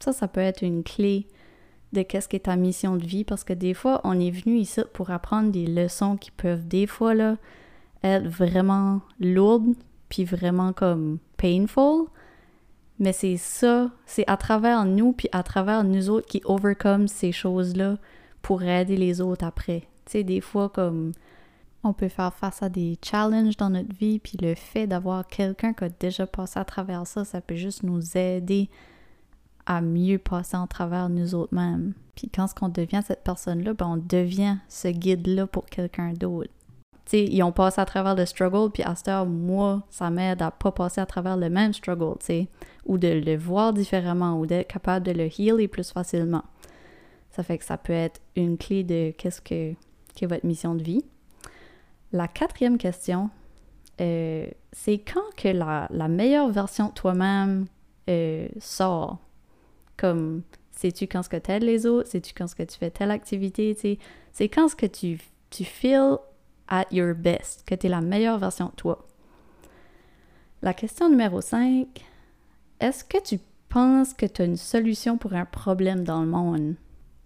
Ça, 0.00 0.12
ça 0.12 0.26
peut 0.26 0.40
être 0.40 0.62
une 0.62 0.82
clé 0.82 1.28
de 1.92 2.00
qu'est-ce 2.00 2.28
qu'est 2.28 2.40
ta 2.40 2.56
mission 2.56 2.96
de 2.96 3.04
vie 3.04 3.22
parce 3.22 3.44
que 3.44 3.52
des 3.52 3.74
fois, 3.74 4.00
on 4.04 4.18
est 4.18 4.30
venu 4.30 4.56
ici 4.56 4.80
pour 4.94 5.10
apprendre 5.10 5.52
des 5.52 5.66
leçons 5.66 6.16
qui 6.16 6.30
peuvent 6.30 6.66
des 6.66 6.86
fois 6.86 7.14
être 8.02 8.26
vraiment 8.26 9.02
lourdes 9.20 9.74
puis 10.08 10.24
vraiment 10.24 10.72
comme 10.72 11.18
painful. 11.36 12.06
Mais 12.98 13.12
c'est 13.12 13.36
ça, 13.36 13.90
c'est 14.06 14.28
à 14.28 14.36
travers 14.36 14.84
nous, 14.84 15.12
puis 15.12 15.28
à 15.32 15.42
travers 15.42 15.84
nous 15.84 16.10
autres 16.10 16.26
qui 16.26 16.40
overcome 16.44 17.08
ces 17.08 17.32
choses-là 17.32 17.98
pour 18.42 18.62
aider 18.62 18.96
les 18.96 19.20
autres 19.20 19.44
après. 19.44 19.80
Tu 20.04 20.12
sais, 20.12 20.24
des 20.24 20.40
fois, 20.40 20.68
comme 20.68 21.12
on 21.84 21.92
peut 21.92 22.08
faire 22.08 22.32
face 22.34 22.62
à 22.62 22.68
des 22.68 22.98
challenges 23.02 23.56
dans 23.56 23.70
notre 23.70 23.94
vie, 23.94 24.18
puis 24.18 24.38
le 24.40 24.54
fait 24.54 24.86
d'avoir 24.86 25.26
quelqu'un 25.26 25.72
qui 25.72 25.84
a 25.84 25.88
déjà 25.88 26.26
passé 26.26 26.60
à 26.60 26.64
travers 26.64 27.06
ça, 27.06 27.24
ça 27.24 27.40
peut 27.40 27.56
juste 27.56 27.82
nous 27.82 28.16
aider 28.16 28.68
à 29.66 29.80
mieux 29.80 30.18
passer 30.18 30.56
en 30.56 30.66
travers 30.66 31.08
nous 31.08 31.34
autres 31.34 31.54
mêmes. 31.54 31.94
Puis 32.14 32.28
quand 32.28 32.46
on 32.60 32.68
devient 32.68 33.00
cette 33.04 33.24
personne-là, 33.24 33.74
ben 33.74 33.86
on 33.86 33.96
devient 33.96 34.58
ce 34.68 34.88
guide-là 34.88 35.46
pour 35.46 35.66
quelqu'un 35.66 36.12
d'autre. 36.12 36.50
Ils 37.12 37.42
ont 37.42 37.52
passé 37.52 37.80
à 37.80 37.84
travers 37.84 38.14
le 38.14 38.24
struggle, 38.24 38.70
puis 38.70 38.82
à 38.82 38.94
cette 38.94 39.08
heure, 39.08 39.26
moi, 39.26 39.82
ça 39.90 40.10
m'aide 40.10 40.40
à 40.40 40.50
pas 40.50 40.72
passer 40.72 41.00
à 41.00 41.06
travers 41.06 41.36
le 41.36 41.50
même 41.50 41.72
struggle, 41.72 42.16
tu 42.20 42.26
sais, 42.26 42.48
ou 42.86 42.96
de 42.96 43.08
le 43.08 43.36
voir 43.36 43.72
différemment, 43.72 44.38
ou 44.38 44.46
d'être 44.46 44.68
capable 44.68 45.06
de 45.06 45.12
le 45.12 45.28
healer 45.38 45.68
plus 45.68 45.90
facilement. 45.90 46.44
Ça 47.30 47.42
fait 47.42 47.58
que 47.58 47.64
ça 47.64 47.76
peut 47.76 47.92
être 47.92 48.20
une 48.36 48.56
clé 48.56 48.84
de 48.84 49.12
qu'est-ce 49.16 49.40
que, 49.40 49.74
votre 50.26 50.46
mission 50.46 50.74
de 50.74 50.82
vie. 50.82 51.04
La 52.12 52.28
quatrième 52.28 52.78
question, 52.78 53.30
euh, 54.00 54.46
c'est 54.72 54.98
quand 54.98 55.34
que 55.36 55.48
la, 55.48 55.88
meilleure 56.08 56.50
version 56.50 56.88
de 56.88 56.92
toi-même 56.92 57.66
euh, 58.08 58.48
sort? 58.58 59.18
Comme, 59.96 60.42
sais-tu 60.70 61.06
quand 61.06 61.22
ce 61.22 61.28
que 61.28 61.36
t'aides 61.36 61.62
les 61.62 61.86
autres? 61.86 62.08
Sais-tu 62.08 62.34
quand 62.34 62.46
ce 62.46 62.54
que 62.54 62.62
tu 62.62 62.76
fais 62.76 62.90
telle 62.90 63.10
activité? 63.10 63.76
C'est 64.32 64.48
quand 64.48 64.68
ce 64.68 64.76
que 64.76 64.86
tu, 64.86 65.18
tu 65.50 65.64
feel 65.64 66.18
at 66.68 66.86
your 66.90 67.14
best, 67.14 67.64
que 67.66 67.74
tu 67.74 67.86
es 67.86 67.90
la 67.90 68.00
meilleure 68.00 68.38
version 68.38 68.66
de 68.66 68.76
toi. 68.76 69.06
La 70.62 70.74
question 70.74 71.08
numéro 71.08 71.40
5, 71.40 71.86
est-ce 72.80 73.04
que 73.04 73.20
tu 73.22 73.40
penses 73.68 74.14
que 74.14 74.26
tu 74.26 74.42
as 74.42 74.44
une 74.44 74.56
solution 74.56 75.18
pour 75.18 75.32
un 75.32 75.44
problème 75.44 76.04
dans 76.04 76.20
le 76.20 76.28
monde? 76.28 76.74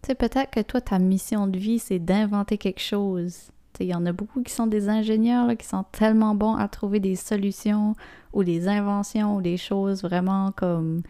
Tu 0.03 0.09
sais, 0.09 0.15
peut-être 0.15 0.51
que 0.51 0.61
toi, 0.61 0.81
ta 0.81 0.99
mission 0.99 1.47
de 1.47 1.59
vie, 1.59 1.79
c'est 1.79 1.99
d'inventer 1.99 2.59
quelque 2.59 2.81
chose. 2.81 3.51
Il 3.79 3.87
y 3.87 3.95
en 3.95 4.07
a 4.07 4.13
beaucoup 4.13 4.43
qui 4.43 4.53
sont 4.53 4.67
des 4.67 4.89
ingénieurs 4.89 5.55
qui 5.57 5.67
sont 5.67 5.85
tellement 5.93 6.35
bons 6.35 6.55
à 6.55 6.69
trouver 6.69 7.01
des 7.01 7.17
solutions 7.17 7.95
ou 8.33 8.43
des 8.43 8.69
inventions 8.69 9.37
ou 9.37 9.43
des 9.43 9.59
choses 9.59 10.03
vraiment 10.03 10.51
comme 10.53 11.03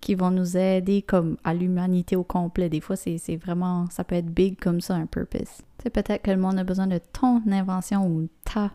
qui 0.00 0.16
vont 0.16 0.32
nous 0.32 0.56
aider 0.56 1.02
comme 1.02 1.36
à 1.44 1.54
l'humanité 1.54 2.16
au 2.16 2.24
complet. 2.24 2.68
Des 2.68 2.80
fois, 2.80 2.96
c'est 2.96 3.36
vraiment, 3.36 3.88
ça 3.90 4.02
peut 4.02 4.16
être 4.16 4.26
big 4.26 4.58
comme 4.58 4.80
ça, 4.80 4.94
un 4.94 5.06
purpose. 5.06 5.62
C'est 5.82 5.90
peut-être 5.90 6.22
que 6.22 6.30
le 6.30 6.36
monde 6.36 6.60
a 6.60 6.64
besoin 6.64 6.86
de 6.86 6.98
ton 6.98 7.42
invention 7.50 8.06
ou 8.06 8.28
ta 8.44 8.70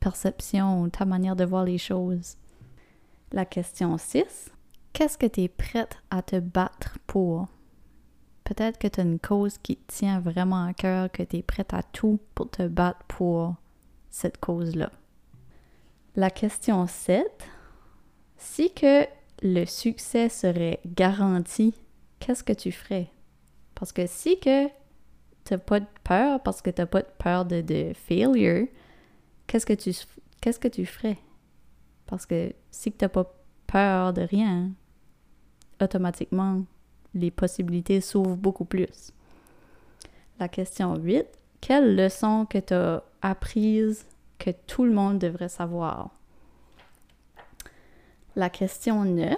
perception 0.00 0.82
ou 0.82 0.88
ta 0.88 1.04
manière 1.04 1.36
de 1.36 1.44
voir 1.44 1.64
les 1.64 1.78
choses. 1.78 2.36
La 3.30 3.44
question 3.44 3.96
6. 3.96 4.50
Qu'est-ce 4.92 5.16
que 5.16 5.26
tu 5.26 5.42
es 5.42 5.48
prête 5.48 5.98
à 6.10 6.20
te 6.20 6.40
battre 6.40 6.98
pour? 7.06 7.46
Peut-être 8.42 8.78
que 8.78 8.88
tu 8.88 8.98
as 8.98 9.04
une 9.04 9.20
cause 9.20 9.58
qui 9.58 9.76
te 9.76 9.92
tient 9.92 10.18
vraiment 10.18 10.64
à 10.64 10.72
cœur, 10.72 11.12
que 11.12 11.22
tu 11.22 11.36
es 11.36 11.42
prête 11.42 11.74
à 11.74 11.84
tout 11.84 12.18
pour 12.34 12.50
te 12.50 12.66
battre 12.66 13.04
pour 13.06 13.54
cette 14.10 14.38
cause-là. 14.38 14.90
La 16.16 16.30
question 16.30 16.88
7. 16.88 17.24
Si 18.36 18.74
que 18.74 19.06
le 19.42 19.64
succès 19.64 20.28
serait 20.28 20.80
garanti, 20.86 21.74
qu'est-ce 22.18 22.42
que 22.42 22.52
tu 22.52 22.72
ferais? 22.72 23.12
Parce 23.76 23.92
que 23.92 24.08
si 24.08 24.40
que 24.40 24.66
t'as 25.48 25.58
pas 25.58 25.80
de 25.80 25.86
peur, 26.04 26.42
parce 26.42 26.60
que 26.60 26.68
t'as 26.68 26.84
pas 26.84 27.00
de 27.00 27.08
peur 27.18 27.44
de, 27.46 27.62
de 27.62 27.92
failure, 27.94 28.68
qu'est-ce 29.46 29.64
que 29.64 29.72
tu 29.72 29.92
qu'est-ce 30.40 30.58
que 30.58 30.68
tu 30.68 30.84
ferais? 30.84 31.16
Parce 32.06 32.26
que 32.26 32.52
si 32.70 32.92
t'as 32.92 33.08
pas 33.08 33.34
peur 33.66 34.12
de 34.12 34.22
rien, 34.22 34.70
automatiquement, 35.80 36.64
les 37.14 37.30
possibilités 37.30 38.00
s'ouvrent 38.00 38.36
beaucoup 38.36 38.66
plus. 38.66 39.12
La 40.38 40.48
question 40.48 40.96
8, 40.96 41.26
quelle 41.60 41.96
leçon 41.96 42.46
que 42.46 42.58
tu 42.58 42.74
as 42.74 43.02
apprise 43.22 44.06
que 44.38 44.50
tout 44.50 44.84
le 44.84 44.92
monde 44.92 45.18
devrait 45.18 45.48
savoir? 45.48 46.10
La 48.36 48.50
question 48.50 49.04
9. 49.04 49.36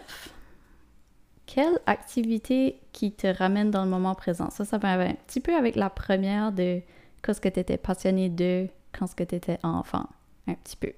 Quelle 1.53 1.81
activité 1.87 2.81
qui 2.93 3.11
te 3.11 3.27
ramène 3.27 3.73
dans 3.73 3.83
le 3.83 3.91
moment 3.91 4.15
présent? 4.15 4.51
Ça, 4.51 4.65
ça 4.65 4.79
va 4.79 4.93
un 4.93 5.15
petit 5.27 5.41
peu 5.41 5.53
avec 5.53 5.75
la 5.75 5.91
première 5.91 6.53
de 6.53 6.81
quand 7.23 7.35
ce 7.35 7.41
que 7.41 7.49
tu 7.49 7.59
étais 7.59 7.77
passionné 7.77 8.29
de 8.29 8.69
quand 8.97 9.09
ce 9.09 9.17
que 9.17 9.25
tu 9.25 9.35
étais 9.35 9.59
enfant. 9.65 10.07
Un 10.47 10.55
petit 10.55 10.77
peu. 10.77 10.93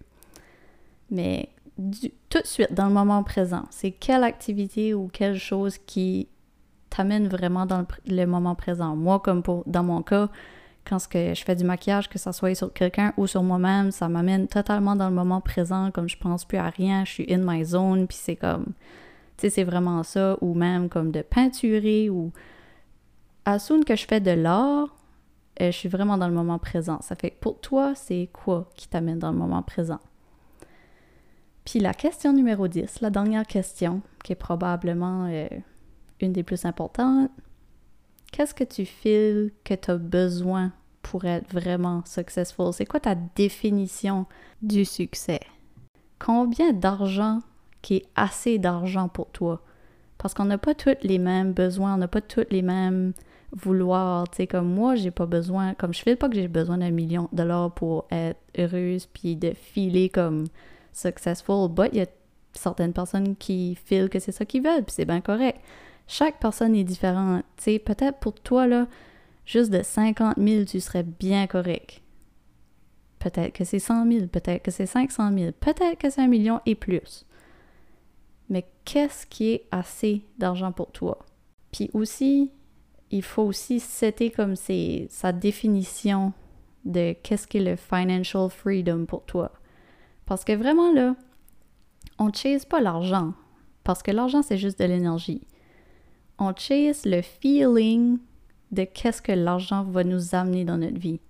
Mais 1.11 1.49
tout 2.28 2.40
de 2.42 2.47
suite, 2.47 2.75
dans 2.75 2.88
le 2.88 2.92
moment 2.92 3.23
présent, 3.23 3.64
c'est 3.71 3.92
quelle 3.92 4.25
activité 4.25 4.92
ou 4.92 5.09
quelle 5.11 5.38
chose 5.38 5.78
qui 5.78 6.28
t'amène 6.90 7.28
vraiment 7.28 7.64
dans 7.64 7.87
le, 8.06 8.26
moment 8.26 8.54
présent? 8.54 8.94
Moi, 8.94 9.21
comme 9.21 9.42
pour, 9.42 9.62
dans 9.66 9.82
mon 9.82 10.02
cas, 10.02 10.28
quand 10.85 10.99
que 11.09 11.32
je 11.32 11.44
fais 11.44 11.56
du 11.56 11.64
maquillage, 11.64 12.11
que 12.11 12.18
ça 12.18 12.35
soit 12.35 12.54
sur 12.54 12.75
quelqu'un 12.75 13.14
ou 13.16 13.26
sur 13.26 13.42
moi-même, 13.42 13.90
ça 13.90 14.06
m'amène 14.06 14.49
totalement 14.49 14.97
dans 14.97 15.09
le 15.09 15.14
moment 15.14 15.40
présent, 15.40 15.90
comme 15.90 16.11
je 16.11 16.18
pense 16.18 16.44
plus 16.44 16.59
à 16.59 16.68
rien, 16.68 17.06
je 17.06 17.11
suis 17.11 17.32
in 17.32 17.40
my 17.42 17.64
zone, 17.64 18.06
puis 18.06 18.18
c'est 18.21 18.37
comme, 18.37 18.75
c'est 19.50 19.64
vraiment 19.64 20.02
ça, 20.02 20.37
ou 20.40 20.54
même 20.54 20.88
comme 20.88 21.11
de 21.11 21.22
peinturer, 21.22 22.11
ou 22.11 22.32
à 23.44 23.58
soon 23.58 23.82
que 23.82 23.96
je 23.96 24.06
fais 24.06 24.20
de 24.20 24.30
l'art, 24.30 24.96
euh, 25.61 25.70
je 25.70 25.76
suis 25.76 25.88
vraiment 25.88 26.16
dans 26.16 26.28
le 26.28 26.34
moment 26.34 26.58
présent. 26.58 27.00
Ça 27.02 27.14
fait 27.14 27.37
pour 27.40 27.61
toi, 27.61 27.94
c'est 27.94 28.30
quoi 28.32 28.70
qui 28.76 28.88
t'amène 28.88 29.18
dans 29.18 29.32
le 29.32 29.38
moment 29.38 29.62
présent? 29.62 30.00
Puis 31.64 31.78
la 31.78 31.94
question 31.94 32.32
numéro 32.32 32.66
10, 32.68 33.00
la 33.00 33.11
dernière 33.11 33.46
question, 33.46 34.02
qui 34.25 34.32
est 34.32 34.37
probablement 34.37 35.26
euh, 35.26 35.46
une 36.20 36.32
des 36.32 36.42
plus 36.42 36.64
importantes, 36.64 37.30
qu'est-ce 38.32 38.54
que 38.54 38.64
tu 38.64 38.84
files 38.84 39.52
que 39.62 39.75
tu 39.75 39.90
as 39.90 39.96
besoin 39.96 40.72
pour 41.02 41.25
être 41.25 41.52
vraiment 41.52 42.02
successful? 42.04 42.72
C'est 42.72 42.87
quoi 42.87 43.00
ta 43.00 43.14
définition 43.14 44.26
du 44.62 44.84
succès? 44.84 45.40
Combien 46.18 46.72
d'argent 46.72 47.40
qui 47.82 47.96
est 47.96 48.06
assez 48.14 48.58
d'argent 48.58 49.08
pour 49.08 49.30
toi? 49.30 49.60
Parce 50.18 50.34
qu'on 50.34 50.44
n'a 50.44 50.58
pas 50.58 50.74
tous 50.74 50.96
les 51.02 51.18
mêmes 51.18 51.52
besoins, 51.52 51.94
on 51.94 51.98
n'a 51.98 52.08
pas 52.08 52.20
tous 52.20 52.46
les 52.50 52.62
mêmes 52.62 53.12
vouloirs. 53.52 54.28
Tu 54.30 54.36
sais, 54.36 54.46
comme 54.46 54.72
moi, 54.72 54.94
j'ai 54.94 55.10
pas 55.10 55.26
besoin, 55.26 55.74
comme 55.74 55.92
je 55.92 56.00
file 56.00 56.16
pas 56.16 56.28
que 56.28 56.36
j'ai 56.36 56.48
besoin 56.48 56.78
d'un 56.78 56.90
million 56.90 57.28
de 57.32 57.38
dollars 57.38 57.72
pour 57.72 58.06
être 58.10 58.40
heureuse 58.56 59.06
puis 59.06 59.36
de 59.36 59.52
filer 59.52 60.08
comme 60.08 60.46
successful, 60.92 61.68
but 61.68 61.88
il 61.92 61.98
y 61.98 62.02
a 62.02 62.06
certaines 62.52 62.92
personnes 62.92 63.36
qui 63.36 63.74
filent 63.74 64.08
que 64.08 64.18
c'est 64.18 64.32
ça 64.32 64.44
qu'ils 64.44 64.62
veulent, 64.62 64.84
puis 64.84 64.94
c'est 64.94 65.04
bien 65.04 65.20
correct. 65.20 65.60
Chaque 66.06 66.38
personne 66.38 66.74
est 66.74 66.84
différente. 66.84 67.44
Tu 67.56 67.64
sais, 67.64 67.78
peut-être 67.78 68.18
pour 68.18 68.34
toi, 68.34 68.66
là, 68.66 68.86
juste 69.46 69.70
de 69.70 69.82
50 69.82 70.36
000, 70.38 70.64
tu 70.64 70.80
serais 70.80 71.02
bien 71.02 71.46
correct. 71.46 72.00
Peut-être 73.18 73.52
que 73.52 73.64
c'est 73.64 73.78
100 73.78 74.10
000, 74.10 74.26
peut-être 74.26 74.62
que 74.62 74.70
c'est 74.70 74.86
500 74.86 75.32
000, 75.32 75.52
peut-être 75.58 75.98
que 75.98 76.10
c'est 76.10 76.20
un 76.20 76.28
million 76.28 76.60
et 76.66 76.74
plus. 76.74 77.24
Mais 78.52 78.64
qu'est-ce 78.85 79.26
qui 79.26 79.50
est 79.50 79.66
assez 79.73 80.25
d'argent 80.38 80.71
pour 80.71 80.92
toi? 80.92 81.18
Puis 81.73 81.90
aussi, 81.92 82.52
il 83.11 83.23
faut 83.23 83.42
aussi 83.42 83.80
setter 83.80 84.30
comme 84.30 84.54
c'est 84.54 85.09
sa 85.11 85.32
définition 85.32 86.32
de 86.85 87.16
qu'est-ce 87.25 87.49
qu'est 87.49 87.59
le 87.59 87.75
financial 87.75 88.49
freedom 88.49 89.06
pour 89.06 89.25
toi. 89.25 89.50
Parce 90.26 90.44
que 90.44 90.52
vraiment 90.52 90.92
là, 90.92 91.16
on 92.21 92.32
chase 92.32 92.64
pas 92.64 92.80
l'argent. 92.80 93.32
Parce 93.82 94.04
que 94.04 94.12
l'argent, 94.12 94.42
c'est 94.42 94.59
juste 94.59 94.78
de 94.78 94.85
l'énergie 94.85 95.42
on 96.42 96.54
chase 96.56 97.04
le 97.04 97.23
feeling 97.23 98.18
de 98.71 98.85
qu'est-ce 98.85 99.23
que 99.23 99.32
l'argent 99.32 99.85
va 99.85 100.04
nous 100.04 100.35
amener 100.35 100.64
dans 100.64 100.78
notre 100.78 100.99
vie. 100.99 101.21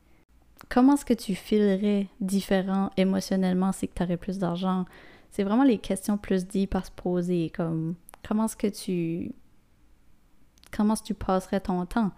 Comment 0.69 0.95
est-ce 0.95 1.05
que 1.05 1.14
tu 1.14 1.35
filerais 1.35 2.07
différent 2.21 2.91
émotionnellement 2.97 3.73
si 3.73 3.88
tu 3.88 4.02
aurais 4.02 4.17
plus 4.17 4.38
d'argent? 4.38 4.85
C'est 5.33 5.43
vraiment 5.43 5.65
les 5.65 5.79
questions 5.79 6.17
plus 6.17 6.47
deep 6.47 6.75
à 6.75 6.83
se 6.83 6.91
poser, 6.91 7.51
comme 7.51 7.97
comment 8.27 8.45
est-ce 8.45 8.57
que 8.57 8.69
tu 8.69 9.33
comment 10.77 10.95
est-ce 10.95 11.03
que 11.03 11.09
tu 11.09 11.15
passerais 11.15 11.61
ton 11.61 11.85
temps? 11.87 12.12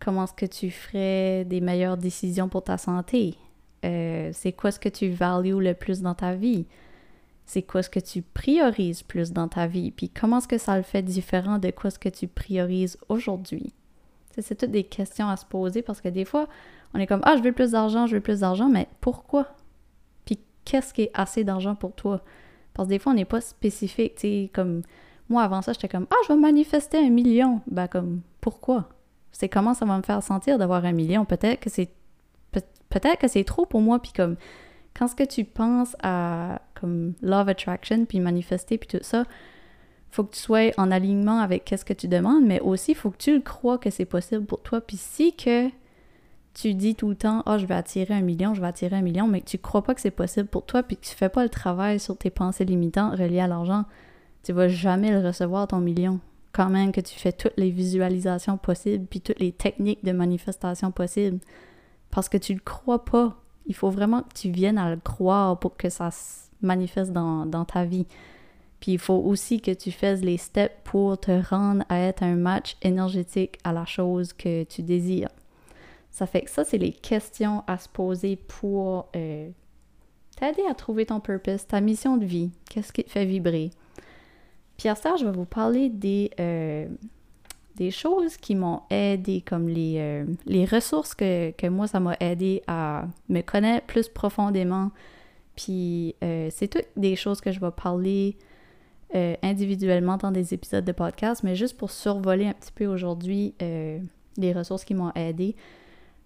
Comment 0.00 0.24
est-ce 0.24 0.32
que 0.32 0.46
tu 0.46 0.70
ferais 0.70 1.44
des 1.44 1.60
meilleures 1.60 1.96
décisions 1.98 2.48
pour 2.48 2.64
ta 2.64 2.78
santé? 2.78 3.36
Euh, 3.84 4.30
c'est 4.32 4.52
quoi 4.52 4.70
ce 4.70 4.78
que 4.78 4.88
tu 4.88 5.10
values 5.10 5.62
le 5.62 5.74
plus 5.74 6.00
dans 6.00 6.14
ta 6.14 6.34
vie? 6.34 6.66
c'est 7.46 7.62
quoi 7.62 7.82
ce 7.82 7.88
que 7.88 8.00
tu 8.00 8.22
priorises 8.22 9.04
plus 9.04 9.32
dans 9.32 9.46
ta 9.46 9.68
vie, 9.68 9.92
puis 9.92 10.10
comment 10.10 10.38
est-ce 10.38 10.48
que 10.48 10.58
ça 10.58 10.76
le 10.76 10.82
fait 10.82 11.02
différent 11.02 11.58
de 11.58 11.70
quoi 11.70 11.90
ce 11.90 11.98
que 11.98 12.08
tu 12.08 12.26
priorises 12.26 12.98
aujourd'hui? 13.08 13.72
C'est 14.38 14.58
toutes 14.58 14.72
des 14.72 14.84
questions 14.84 15.28
à 15.28 15.36
se 15.36 15.46
poser 15.46 15.80
parce 15.80 16.02
que 16.02 16.08
des 16.08 16.26
fois, 16.26 16.46
on 16.92 16.98
est 16.98 17.06
comme 17.06 17.22
Ah, 17.22 17.36
je 17.38 17.42
veux 17.42 17.52
plus 17.52 17.70
d'argent, 17.70 18.06
je 18.06 18.16
veux 18.16 18.20
plus 18.20 18.40
d'argent, 18.40 18.68
mais 18.68 18.86
pourquoi? 19.00 19.48
Qu'est-ce 20.66 20.92
qui 20.92 21.04
est 21.04 21.10
assez 21.14 21.44
d'argent 21.44 21.74
pour 21.74 21.94
toi? 21.94 22.20
Parce 22.74 22.88
que 22.88 22.90
des 22.92 22.98
fois, 22.98 23.12
on 23.12 23.14
n'est 23.14 23.24
pas 23.24 23.40
spécifique, 23.40 24.22
comme 24.52 24.82
moi 25.30 25.42
avant 25.42 25.62
ça, 25.62 25.72
j'étais 25.72 25.88
comme 25.88 26.06
Ah, 26.10 26.16
je 26.24 26.34
vais 26.34 26.38
manifester 26.38 26.98
un 26.98 27.08
million. 27.08 27.62
Ben, 27.66 27.88
comme 27.88 28.20
pourquoi? 28.42 28.90
C'est 29.32 29.48
comment 29.48 29.72
ça 29.72 29.86
va 29.86 29.96
me 29.96 30.02
faire 30.02 30.22
sentir 30.22 30.58
d'avoir 30.58 30.84
un 30.84 30.92
million? 30.92 31.24
Peut-être 31.24 31.60
que 31.60 31.70
c'est 31.70 31.90
peut-être 32.88 33.18
que 33.18 33.28
c'est 33.28 33.44
trop 33.44 33.66
pour 33.66 33.80
moi, 33.80 33.98
puis 34.00 34.12
comme 34.12 34.36
quand 34.96 35.08
ce 35.08 35.14
que 35.14 35.24
tu 35.24 35.44
penses 35.44 35.96
à 36.02 36.60
comme 36.80 37.14
love 37.22 37.48
attraction 37.48 38.04
puis 38.04 38.20
manifester 38.20 38.78
puis 38.78 38.88
tout 38.88 39.02
ça, 39.02 39.24
faut 40.10 40.24
que 40.24 40.34
tu 40.34 40.40
sois 40.40 40.70
en 40.78 40.90
alignement 40.90 41.40
avec 41.40 41.64
qu'est-ce 41.64 41.84
que 41.84 41.92
tu 41.92 42.08
demandes, 42.08 42.44
mais 42.44 42.60
aussi, 42.60 42.94
faut 42.94 43.10
que 43.10 43.18
tu 43.18 43.34
le 43.34 43.40
crois 43.40 43.78
que 43.78 43.90
c'est 43.90 44.04
possible 44.04 44.44
pour 44.46 44.62
toi. 44.62 44.80
Puis 44.80 44.96
si 44.96 45.34
que 45.34 45.68
tu 46.56 46.72
dis 46.72 46.94
tout 46.94 47.10
le 47.10 47.16
temps, 47.16 47.42
oh, 47.44 47.58
je 47.58 47.66
vais 47.66 47.74
attirer 47.74 48.14
un 48.14 48.22
million, 48.22 48.54
je 48.54 48.62
vais 48.62 48.66
attirer 48.66 48.96
un 48.96 49.02
million, 49.02 49.28
mais 49.28 49.42
que 49.42 49.46
tu 49.46 49.58
crois 49.58 49.82
pas 49.82 49.94
que 49.94 50.00
c'est 50.00 50.10
possible 50.10 50.48
pour 50.48 50.64
toi, 50.64 50.82
puis 50.82 50.96
que 50.96 51.04
tu 51.04 51.14
fais 51.14 51.28
pas 51.28 51.42
le 51.42 51.50
travail 51.50 52.00
sur 52.00 52.16
tes 52.16 52.30
pensées 52.30 52.64
limitantes 52.64 53.18
reliées 53.18 53.40
à 53.40 53.46
l'argent, 53.46 53.84
tu 54.42 54.54
vas 54.54 54.66
jamais 54.66 55.10
le 55.10 55.26
recevoir, 55.26 55.68
ton 55.68 55.80
million. 55.80 56.18
Quand 56.52 56.70
même 56.70 56.92
que 56.92 57.02
tu 57.02 57.18
fais 57.18 57.32
toutes 57.32 57.58
les 57.58 57.70
visualisations 57.70 58.56
possibles, 58.56 59.04
puis 59.04 59.20
toutes 59.20 59.38
les 59.38 59.52
techniques 59.52 60.02
de 60.02 60.12
manifestation 60.12 60.90
possibles. 60.92 61.40
Parce 62.10 62.30
que 62.30 62.38
tu 62.38 62.54
le 62.54 62.60
crois 62.60 63.04
pas. 63.04 63.36
Il 63.66 63.74
faut 63.74 63.90
vraiment 63.90 64.22
que 64.22 64.32
tu 64.34 64.48
viennes 64.48 64.78
à 64.78 64.88
le 64.88 64.96
croire 64.96 65.58
pour 65.58 65.76
que 65.76 65.90
ça 65.90 66.10
se 66.10 66.48
manifeste 66.62 67.12
dans, 67.12 67.44
dans 67.44 67.66
ta 67.66 67.84
vie. 67.84 68.06
Puis 68.80 68.92
il 68.92 68.98
faut 68.98 69.18
aussi 69.18 69.60
que 69.60 69.72
tu 69.72 69.90
fasses 69.90 70.22
les 70.22 70.38
steps 70.38 70.74
pour 70.84 71.20
te 71.20 71.32
rendre 71.50 71.84
à 71.90 71.98
être 71.98 72.22
un 72.22 72.36
match 72.36 72.78
énergétique 72.80 73.58
à 73.62 73.74
la 73.74 73.84
chose 73.84 74.32
que 74.32 74.64
tu 74.64 74.82
désires. 74.82 75.28
Ça 76.10 76.26
fait 76.26 76.42
que 76.42 76.50
ça, 76.50 76.64
c'est 76.64 76.78
les 76.78 76.92
questions 76.92 77.62
à 77.66 77.78
se 77.78 77.88
poser 77.88 78.36
pour 78.36 79.08
euh, 79.14 79.50
t'aider 80.38 80.62
à 80.68 80.74
trouver 80.74 81.06
ton 81.06 81.20
purpose, 81.20 81.66
ta 81.66 81.80
mission 81.80 82.16
de 82.16 82.24
vie, 82.24 82.50
qu'est-ce 82.70 82.92
qui 82.92 83.04
te 83.04 83.10
fait 83.10 83.26
vibrer? 83.26 83.70
Pierre 84.78 84.96
Serge, 84.96 85.20
je 85.20 85.26
vais 85.26 85.32
vous 85.32 85.44
parler 85.44 85.90
des, 85.90 86.30
euh, 86.40 86.88
des 87.76 87.90
choses 87.90 88.36
qui 88.36 88.54
m'ont 88.54 88.80
aidé, 88.88 89.42
comme 89.42 89.68
les, 89.68 89.96
euh, 89.98 90.24
les 90.46 90.64
ressources 90.64 91.14
que, 91.14 91.50
que, 91.50 91.66
moi, 91.66 91.86
ça 91.86 92.00
m'a 92.00 92.16
aidé 92.20 92.62
à 92.66 93.06
me 93.28 93.42
connaître 93.42 93.86
plus 93.86 94.08
profondément. 94.08 94.90
Puis 95.54 96.14
c'est 96.20 96.68
toutes 96.68 96.88
des 96.96 97.16
choses 97.16 97.40
que 97.40 97.50
je 97.50 97.60
vais 97.60 97.70
parler 97.70 98.36
individuellement 99.42 100.18
dans 100.18 100.30
des 100.30 100.52
épisodes 100.52 100.84
de 100.84 100.92
podcast, 100.92 101.42
mais 101.42 101.54
juste 101.54 101.78
pour 101.78 101.90
survoler 101.90 102.46
un 102.46 102.52
petit 102.52 102.72
peu 102.72 102.84
aujourd'hui 102.86 103.54
les 103.58 104.52
ressources 104.52 104.84
qui 104.84 104.94
m'ont 104.94 105.12
aidé 105.14 105.56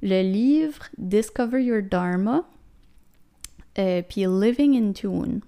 le 0.02 0.22
livre 0.22 0.84
Discover 0.98 1.62
Your 1.62 1.82
Dharma, 1.82 2.44
euh, 3.78 4.02
puis 4.08 4.26
Living 4.26 4.76
in 4.76 4.92
Tune. 4.92 5.40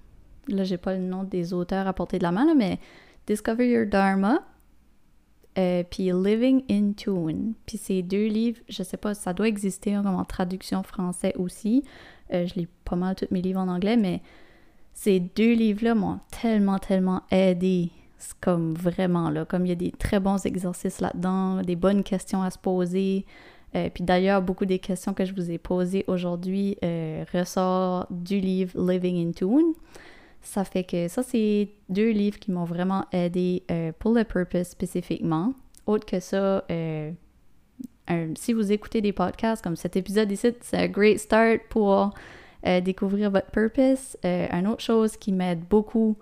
Là, 0.49 0.64
j'ai 0.64 0.76
pas 0.76 0.94
le 0.94 1.02
nom 1.02 1.25
des 1.25 1.52
auteurs 1.52 1.87
à 1.87 1.92
portée 1.92 2.18
de 2.18 2.23
la 2.23 2.32
main, 2.32 2.54
mais 2.54 2.78
Discover 3.26 3.68
Your 3.68 3.87
Dharma, 3.87 4.42
euh, 5.59 5.82
puis 5.88 6.11
Living 6.12 6.62
in 6.71 6.92
Tune. 6.92 7.54
Puis 7.66 7.78
ces 7.78 8.02
deux 8.02 8.26
livres, 8.26 8.61
je 8.68 8.82
sais 8.82 8.97
pas, 8.97 9.14
ça 9.14 9.32
doit 9.32 9.49
exister 9.49 9.92
comme 9.92 10.14
en 10.14 10.25
traduction 10.25 10.82
français 10.82 11.35
aussi. 11.37 11.85
Euh, 12.32 12.47
je 12.47 12.54
lis 12.54 12.68
pas 12.85 12.97
mal 12.97 13.14
tous 13.14 13.28
mes 13.30 13.42
livres 13.42 13.61
en 13.61 13.68
anglais, 13.68 13.97
mais 13.97 14.23
ces 14.94 15.21
deux 15.21 15.52
livres-là 15.54 15.94
m'ont 15.94 16.21
tellement, 16.30 16.78
tellement 16.78 17.23
aidé. 17.30 17.90
Comme 18.40 18.75
vraiment, 18.75 19.30
là, 19.30 19.44
comme 19.44 19.66
il 19.66 19.71
y 19.71 19.73
a 19.73 19.76
des 19.76 19.90
très 19.90 20.21
bons 20.21 20.47
exercices 20.47 21.00
là-dedans, 21.00 21.62
des 21.62 21.75
bonnes 21.75 22.04
questions 22.04 22.40
à 22.42 22.50
se 22.50 22.59
poser, 22.59 23.26
euh, 23.75 23.88
puis 23.93 24.05
d'ailleurs, 24.05 24.43
beaucoup 24.43 24.67
des 24.67 24.79
questions 24.79 25.14
que 25.14 25.25
je 25.25 25.35
vous 25.35 25.50
ai 25.50 25.59
posées 25.59 26.05
aujourd'hui 26.07 26.76
euh, 26.85 27.25
ressortent 27.33 28.12
du 28.12 28.38
livre 28.38 28.79
Living 28.79 29.29
in 29.29 29.33
Tune. 29.33 29.73
Ça 30.43 30.64
fait 30.64 30.85
que 30.85 31.09
ça, 31.09 31.23
c'est 31.23 31.69
deux 31.88 32.11
livres 32.11 32.38
qui 32.38 32.50
m'ont 32.50 32.64
vraiment 32.64 33.07
aidé 33.12 33.62
euh, 33.70 33.92
pour 33.99 34.12
le 34.12 34.25
purpose 34.25 34.68
spécifiquement. 34.68 35.55
Autre 35.87 36.05
que 36.07 36.20
ça, 36.20 36.64
si 38.37 38.53
vous 38.53 38.70
écoutez 38.73 39.01
des 39.01 39.12
podcasts 39.12 39.62
comme 39.64 39.77
cet 39.77 39.96
épisode 39.96 40.31
ici, 40.31 40.49
c'est 40.61 40.77
un 40.77 40.88
great 40.88 41.18
start 41.18 41.62
pour 41.70 42.11
découvrir 42.85 43.33
votre 43.33 43.51
purpose. 43.51 44.16
une 44.23 44.68
autre 44.68 44.83
chose 44.83 45.16
qui 45.16 45.33
m'aide 45.33 45.64
beaucoup 45.68 46.16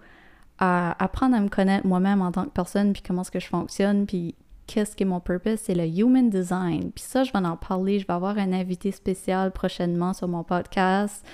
à 0.59 1.03
apprendre 1.03 1.37
à 1.37 1.41
me 1.41 1.49
connaître 1.49 1.87
moi-même 1.87 2.23
en 2.23 2.33
tant 2.33 2.45
que 2.45 2.51
personne, 2.51 2.95
puis 2.95 3.03
comment 3.07 3.21
est-ce 3.21 3.31
que 3.31 3.41
je 3.41 3.49
fonctionne, 3.49 4.07
puis 4.07 4.35
qu'est-ce 4.71 4.95
qui 4.95 5.03
est 5.03 5.07
mon 5.07 5.19
purpose, 5.19 5.59
c'est 5.65 5.75
le 5.75 5.85
human 5.85 6.31
design. 6.31 6.93
Puis 6.93 7.03
ça, 7.03 7.25
je 7.25 7.33
vais 7.33 7.39
en 7.39 7.57
parler. 7.57 7.99
Je 7.99 8.07
vais 8.07 8.13
avoir 8.13 8.39
un 8.39 8.53
invité 8.53 8.93
spécial 8.93 9.51
prochainement 9.51 10.13
sur 10.13 10.29
mon 10.29 10.45
podcast. 10.45 11.27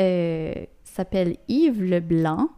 Euh, 0.00 0.54
s'appelle 0.84 1.36
Yves 1.48 1.82
Leblanc. 1.82 2.48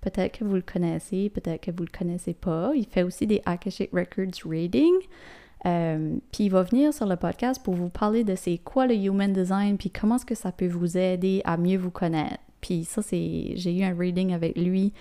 Peut-être 0.00 0.38
que 0.38 0.44
vous 0.44 0.54
le 0.54 0.62
connaissez, 0.62 1.28
peut-être 1.28 1.60
que 1.60 1.70
vous 1.70 1.84
le 1.84 1.96
connaissez 1.96 2.32
pas. 2.32 2.72
Il 2.74 2.86
fait 2.86 3.02
aussi 3.02 3.26
des 3.26 3.42
Akashic 3.44 3.90
Records 3.92 4.48
Reading. 4.48 4.94
Euh, 5.66 6.16
puis 6.32 6.44
il 6.44 6.50
va 6.50 6.62
venir 6.62 6.94
sur 6.94 7.06
le 7.06 7.16
podcast 7.16 7.62
pour 7.62 7.74
vous 7.74 7.90
parler 7.90 8.24
de 8.24 8.34
c'est 8.36 8.58
quoi 8.58 8.86
le 8.86 8.94
human 8.94 9.32
design, 9.32 9.76
puis 9.76 9.90
comment 9.90 10.16
est-ce 10.16 10.26
que 10.26 10.34
ça 10.34 10.52
peut 10.52 10.66
vous 10.66 10.96
aider 10.96 11.42
à 11.44 11.56
mieux 11.58 11.78
vous 11.78 11.90
connaître. 11.90 12.42
Puis 12.62 12.84
ça, 12.84 13.02
c'est 13.02 13.52
j'ai 13.54 13.78
eu 13.78 13.82
un 13.82 13.94
reading 13.94 14.32
avec 14.32 14.56
lui 14.56 14.94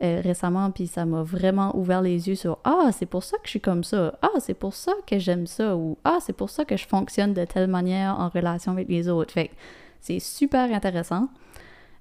euh, 0.00 0.20
récemment, 0.22 0.70
puis 0.70 0.86
ça 0.86 1.04
m'a 1.04 1.24
vraiment 1.24 1.76
ouvert 1.76 2.02
les 2.02 2.28
yeux 2.28 2.36
sur 2.36 2.58
Ah, 2.62 2.90
c'est 2.92 3.06
pour 3.06 3.24
ça 3.24 3.36
que 3.38 3.46
je 3.46 3.50
suis 3.50 3.60
comme 3.60 3.82
ça. 3.82 4.16
Ah, 4.22 4.38
c'est 4.38 4.54
pour 4.54 4.74
ça 4.74 4.92
que 5.06 5.18
j'aime 5.18 5.46
ça. 5.48 5.76
Ou 5.76 5.98
Ah, 6.04 6.18
c'est 6.20 6.32
pour 6.32 6.50
ça 6.50 6.64
que 6.64 6.76
je 6.76 6.86
fonctionne 6.86 7.34
de 7.34 7.44
telle 7.44 7.66
manière 7.66 8.18
en 8.18 8.28
relation 8.28 8.72
avec 8.72 8.88
les 8.88 9.08
autres. 9.08 9.34
Fait 9.34 9.50
c'est 10.00 10.20
super 10.20 10.72
intéressant. 10.72 11.28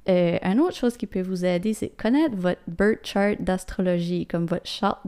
Euh, 0.10 0.38
une 0.44 0.60
autre 0.60 0.76
chose 0.76 0.96
qui 0.96 1.08
peut 1.08 1.22
vous 1.22 1.44
aider, 1.44 1.74
c'est 1.74 1.90
connaître 1.90 2.36
votre 2.36 2.62
birth 2.68 3.04
chart 3.04 3.42
d'astrologie, 3.42 4.28
comme 4.28 4.46
votre 4.46 4.68
charte 4.68 5.00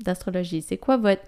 d'astrologie. 0.00 0.62
C'est 0.62 0.78
quoi 0.78 0.96
votre 0.96 1.22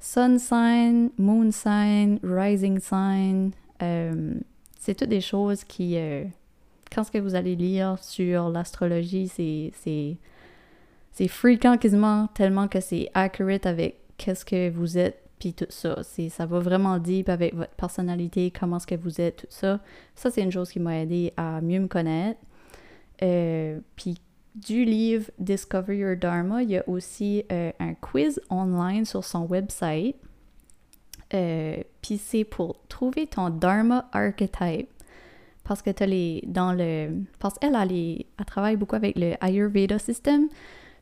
sun 0.00 0.38
sign, 0.38 1.10
moon 1.18 1.50
sign, 1.52 2.18
rising 2.22 2.80
sign? 2.80 3.52
Euh, 3.82 4.32
c'est 4.80 4.94
toutes 4.94 5.10
des 5.10 5.20
choses 5.20 5.62
qui, 5.62 5.96
quand 6.92 7.04
ce 7.04 7.10
que 7.10 7.18
vous 7.18 7.34
allez 7.34 7.56
lire 7.56 7.98
sur 8.00 8.48
l'astrologie, 8.48 9.28
c'est 9.28 9.72
c'est 11.12 11.28
fréquent 11.28 11.76
quasiment 11.76 12.26
tellement 12.28 12.68
que 12.68 12.80
c'est 12.80 13.08
accurate 13.14 13.66
avec 13.66 13.98
qu'est-ce 14.16 14.44
que 14.44 14.70
vous 14.70 14.98
êtes 14.98 15.22
puis 15.42 15.54
tout 15.54 15.66
ça. 15.70 15.96
Ça 16.04 16.46
va 16.46 16.60
vraiment 16.60 16.98
deep 16.98 17.28
avec 17.28 17.54
votre 17.54 17.74
personnalité, 17.74 18.52
comment 18.52 18.76
est-ce 18.76 18.86
que 18.86 18.94
vous 18.94 19.20
êtes, 19.20 19.38
tout 19.38 19.46
ça. 19.50 19.80
Ça, 20.14 20.30
c'est 20.30 20.40
une 20.40 20.52
chose 20.52 20.70
qui 20.70 20.78
m'a 20.78 21.00
aidé 21.00 21.32
à 21.36 21.60
mieux 21.60 21.80
me 21.80 21.88
connaître. 21.88 22.38
Euh, 23.22 23.80
puis 23.96 24.20
du 24.54 24.84
livre 24.84 25.32
Discover 25.40 25.96
Your 25.96 26.16
Dharma, 26.16 26.62
il 26.62 26.70
y 26.70 26.76
a 26.76 26.88
aussi 26.88 27.44
euh, 27.50 27.72
un 27.80 27.94
quiz 27.94 28.40
online 28.50 29.04
sur 29.04 29.24
son 29.24 29.46
website. 29.46 30.14
Euh, 31.34 31.76
puis 32.02 32.18
c'est 32.18 32.44
pour 32.44 32.76
trouver 32.86 33.26
ton 33.26 33.50
Dharma 33.50 34.08
archetype 34.12 34.90
parce 35.64 35.82
que 35.82 35.90
tu 35.90 36.04
les. 36.06 36.42
Dans 36.46 36.72
le. 36.72 37.10
Parce 37.38 37.58
qu'elle, 37.58 37.76
elle, 37.76 38.44
travaille 38.46 38.76
beaucoup 38.76 38.96
avec 38.96 39.16
le 39.18 39.34
Ayurveda 39.40 39.98
system. 39.98 40.48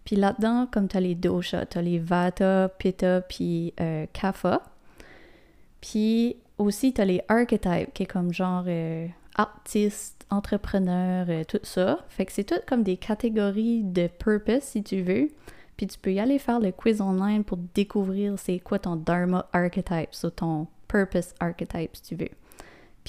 Puis 0.04 0.16
là-dedans, 0.16 0.66
comme 0.70 0.88
tu 0.88 0.96
as 0.96 1.00
les 1.00 1.14
doshas, 1.14 1.66
tu 1.66 1.78
as 1.78 1.82
les 1.82 1.98
Vata, 1.98 2.68
Pitta, 2.78 3.20
puis 3.22 3.74
euh, 3.80 4.06
Kapha. 4.12 4.62
Puis 5.80 6.36
aussi, 6.58 6.92
tu 6.92 7.00
as 7.00 7.04
les 7.04 7.22
archetypes, 7.28 7.92
qui 7.94 8.02
est 8.02 8.06
comme 8.06 8.32
genre 8.32 8.64
euh, 8.66 9.06
artiste, 9.34 10.26
entrepreneur, 10.30 11.26
euh, 11.28 11.44
tout 11.44 11.60
ça. 11.62 11.98
Fait 12.08 12.26
que 12.26 12.32
c'est 12.32 12.44
tout 12.44 12.60
comme 12.66 12.82
des 12.82 12.96
catégories 12.96 13.82
de 13.82 14.08
purpose, 14.08 14.62
si 14.62 14.82
tu 14.82 15.02
veux. 15.02 15.28
Puis 15.76 15.86
tu 15.86 15.98
peux 15.98 16.12
y 16.12 16.20
aller 16.20 16.38
faire 16.38 16.60
le 16.60 16.72
quiz 16.72 17.00
online 17.00 17.44
pour 17.44 17.58
découvrir 17.74 18.38
c'est 18.38 18.58
quoi 18.58 18.78
ton 18.78 18.96
Dharma 18.96 19.46
archetype, 19.52 20.08
so 20.12 20.28
ton 20.28 20.66
purpose 20.88 21.34
archetype, 21.40 21.96
si 21.96 22.02
tu 22.02 22.14
veux. 22.16 22.28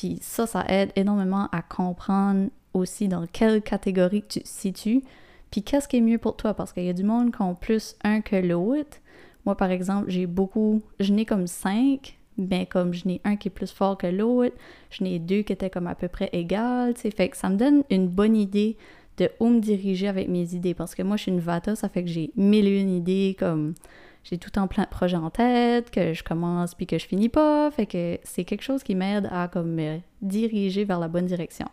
Puis 0.02 0.18
ça, 0.20 0.48
ça 0.48 0.66
aide 0.68 0.92
énormément 0.96 1.48
à 1.52 1.62
comprendre 1.62 2.50
aussi 2.74 3.08
dans 3.08 3.28
quelle 3.32 3.62
catégorie 3.62 4.24
tu 4.28 4.42
te 4.42 4.48
situes, 4.48 5.04
puis 5.52 5.62
qu'est-ce 5.62 5.88
qui 5.88 5.98
est 5.98 6.02
mieux 6.02 6.18
pour 6.18 6.36
toi, 6.36 6.56
parce 6.56 6.74
qu'il 6.74 6.86
y 6.86 6.90
a 6.90 6.94
du 6.94 7.04
monde 7.04 7.32
qui 7.32 7.40
ont 7.44 7.54
plus 7.54 7.96
un 8.04 8.22
que 8.22 8.36
l'autre. 8.36 8.98
Moi, 9.46 9.56
par 9.56 9.70
exemple, 9.70 10.10
j'ai 10.10 10.26
beaucoup, 10.26 10.82
je 11.00 11.14
n'ai 11.14 11.24
comme 11.24 11.46
cinq, 11.46 12.18
mais 12.36 12.66
comme 12.66 12.96
je 12.96 13.08
n'ai 13.08 13.22
un 13.26 13.36
qui 13.36 13.50
est 13.50 13.52
plus 13.52 13.72
fort 13.72 13.96
que 13.96 14.08
l'autre, 14.08 14.56
je 14.90 15.04
n'ai 15.04 15.20
deux 15.20 15.44
qui 15.44 15.54
étaient 15.54 15.70
comme 15.70 15.86
à 15.86 15.94
peu 15.94 16.08
près 16.08 16.32
égales, 16.34 16.96
tu 16.96 17.02
sais, 17.02 17.12
fait 17.12 17.30
que 17.30 17.38
ça 17.38 17.50
me 17.50 17.58
donne 17.58 17.84
une 17.92 18.08
bonne 18.08 18.36
idée 18.36 18.78
de 19.18 19.30
où 19.40 19.50
me 19.50 19.60
diriger 19.60 20.08
avec 20.08 20.30
mes 20.30 20.56
idées, 20.56 20.74
parce 20.74 20.96
que 20.96 21.04
moi, 21.04 21.16
je 21.16 21.24
suis 21.24 21.32
une 21.32 21.42
vata, 21.42 21.76
ça 21.76 21.90
fait 21.90 22.02
que 22.02 22.10
j'ai 22.10 22.32
mille 22.36 22.66
et 22.66 22.82
une 22.82 22.90
idées, 22.90 23.36
comme 23.38 23.76
j'ai 24.24 24.38
tout 24.38 24.58
en 24.60 24.68
plein 24.68 24.84
de 24.84 24.90
projets 24.90 25.18
en 25.18 25.30
tête, 25.30 25.90
que 25.92 26.14
je 26.14 26.24
commence 26.24 26.76
puis 26.76 26.86
que 26.86 26.98
je 26.98 27.08
finis 27.08 27.30
pas. 27.30 27.72
Fait 27.72 27.86
que 27.86 28.20
c'est 28.24 28.44
quelque 28.44 28.62
chose 28.64 28.84
qui 28.84 28.96
m'aide 28.96 29.28
à 29.32 29.48
comme 29.48 29.74
me 29.74 30.00
diriger 30.22 30.84
vers 30.84 31.00
la 31.00 31.08
bonne 31.08 31.26
direction. 31.26 31.68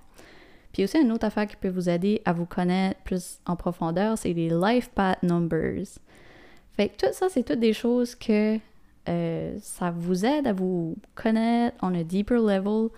Puis 0.73 0.85
aussi 0.85 0.99
une 0.99 1.13
autre 1.13 1.27
affaire 1.27 1.47
qui 1.47 1.57
peut 1.57 1.69
vous 1.69 1.89
aider 1.89 2.23
à 2.25 2.33
vous 2.33 2.47
connaître 2.47 3.01
plus 3.03 3.41
en 3.47 3.57
profondeur, 3.57 4.17
c'est 4.19 4.33
les 4.33 4.51
life 4.51 4.91
path 4.91 5.23
numbers. 5.23 5.99
Fait 6.73 6.91
que 6.91 7.07
tout 7.07 7.13
ça, 7.13 7.29
c'est 7.29 7.43
toutes 7.43 7.61
des 7.61 7.73
choses 7.73 8.15
que 8.15 8.59
euh, 9.09 9.57
ça 9.61 9.91
vous 9.91 10.25
aide 10.25 10.47
à 10.47 10.53
vous 10.53 10.97
connaître 11.15 11.77
on 11.83 11.95
a 11.95 12.05
deeper 12.05 12.39
level. 12.39 12.89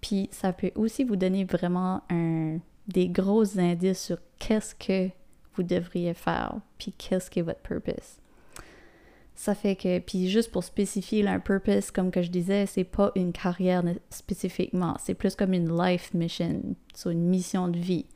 Puis 0.00 0.28
ça 0.30 0.52
peut 0.52 0.70
aussi 0.74 1.02
vous 1.02 1.16
donner 1.16 1.44
vraiment 1.44 2.02
un, 2.10 2.58
des 2.88 3.08
gros 3.08 3.58
indices 3.58 4.02
sur 4.02 4.18
qu'est-ce 4.38 4.74
que 4.74 5.10
vous 5.54 5.62
devriez 5.62 6.14
faire, 6.14 6.56
puis 6.78 6.92
qu'est-ce 6.92 7.30
qui 7.30 7.38
est 7.38 7.42
votre 7.42 7.60
purpose. 7.60 8.18
Ça 9.34 9.54
fait 9.54 9.74
que, 9.74 9.98
puis 9.98 10.28
juste 10.28 10.52
pour 10.52 10.62
spécifier 10.62 11.26
un 11.26 11.40
purpose, 11.40 11.90
comme 11.90 12.10
que 12.12 12.22
je 12.22 12.30
disais, 12.30 12.66
c'est 12.66 12.84
pas 12.84 13.10
une 13.16 13.32
carrière 13.32 13.82
spécifiquement, 14.10 14.96
c'est 15.00 15.14
plus 15.14 15.34
comme 15.34 15.52
une 15.52 15.76
life 15.76 16.14
mission, 16.14 16.62
c'est 16.94 17.10
une 17.10 17.28
mission 17.28 17.66
de 17.68 17.78
vie. 17.78 18.06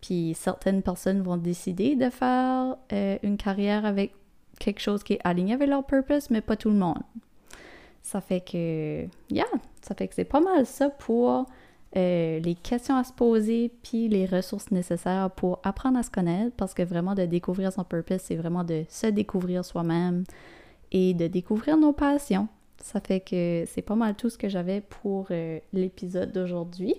Puis 0.00 0.34
certaines 0.36 0.82
personnes 0.82 1.22
vont 1.22 1.36
décider 1.36 1.94
de 1.94 2.10
faire 2.10 2.76
euh, 2.92 3.18
une 3.22 3.36
carrière 3.36 3.86
avec 3.86 4.14
quelque 4.58 4.80
chose 4.80 5.04
qui 5.04 5.14
est 5.14 5.20
aligné 5.22 5.54
avec 5.54 5.68
leur 5.68 5.84
purpose, 5.84 6.28
mais 6.30 6.40
pas 6.40 6.56
tout 6.56 6.70
le 6.70 6.76
monde. 6.76 7.02
Ça 8.02 8.20
fait 8.20 8.40
que, 8.40 9.06
yeah, 9.30 9.46
ça 9.80 9.94
fait 9.94 10.08
que 10.08 10.14
c'est 10.16 10.24
pas 10.24 10.40
mal 10.40 10.66
ça 10.66 10.90
pour 10.90 11.46
euh, 11.96 12.40
les 12.40 12.54
questions 12.54 12.96
à 12.96 13.04
se 13.04 13.12
poser, 13.12 13.70
puis 13.82 14.08
les 14.08 14.26
ressources 14.26 14.70
nécessaires 14.70 15.30
pour 15.30 15.60
apprendre 15.62 15.98
à 15.98 16.02
se 16.02 16.10
connaître, 16.10 16.54
parce 16.56 16.74
que 16.74 16.82
vraiment 16.82 17.14
de 17.14 17.26
découvrir 17.26 17.72
son 17.72 17.84
purpose, 17.84 18.20
c'est 18.22 18.36
vraiment 18.36 18.64
de 18.64 18.84
se 18.88 19.06
découvrir 19.06 19.64
soi-même 19.64 20.24
et 20.90 21.14
de 21.14 21.26
découvrir 21.26 21.76
nos 21.76 21.92
passions. 21.92 22.48
Ça 22.82 23.00
fait 23.00 23.20
que 23.20 23.64
c'est 23.66 23.82
pas 23.82 23.94
mal 23.94 24.14
tout 24.14 24.30
ce 24.30 24.38
que 24.38 24.48
j'avais 24.48 24.80
pour 24.80 25.26
euh, 25.30 25.58
l'épisode 25.72 26.32
d'aujourd'hui. 26.32 26.94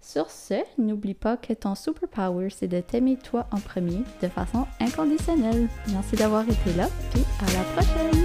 Sur 0.00 0.30
ce, 0.30 0.62
n'oublie 0.78 1.14
pas 1.14 1.36
que 1.36 1.54
ton 1.54 1.74
superpower, 1.74 2.50
c'est 2.50 2.68
de 2.68 2.80
t'aimer 2.80 3.16
toi 3.16 3.46
en 3.50 3.58
premier 3.58 4.02
de 4.22 4.28
façon 4.28 4.66
inconditionnelle. 4.78 5.68
Merci 5.92 6.16
d'avoir 6.16 6.42
été 6.42 6.72
là, 6.76 6.88
puis 7.10 7.22
à 7.40 7.46
la 7.52 7.64
prochaine! 7.82 8.23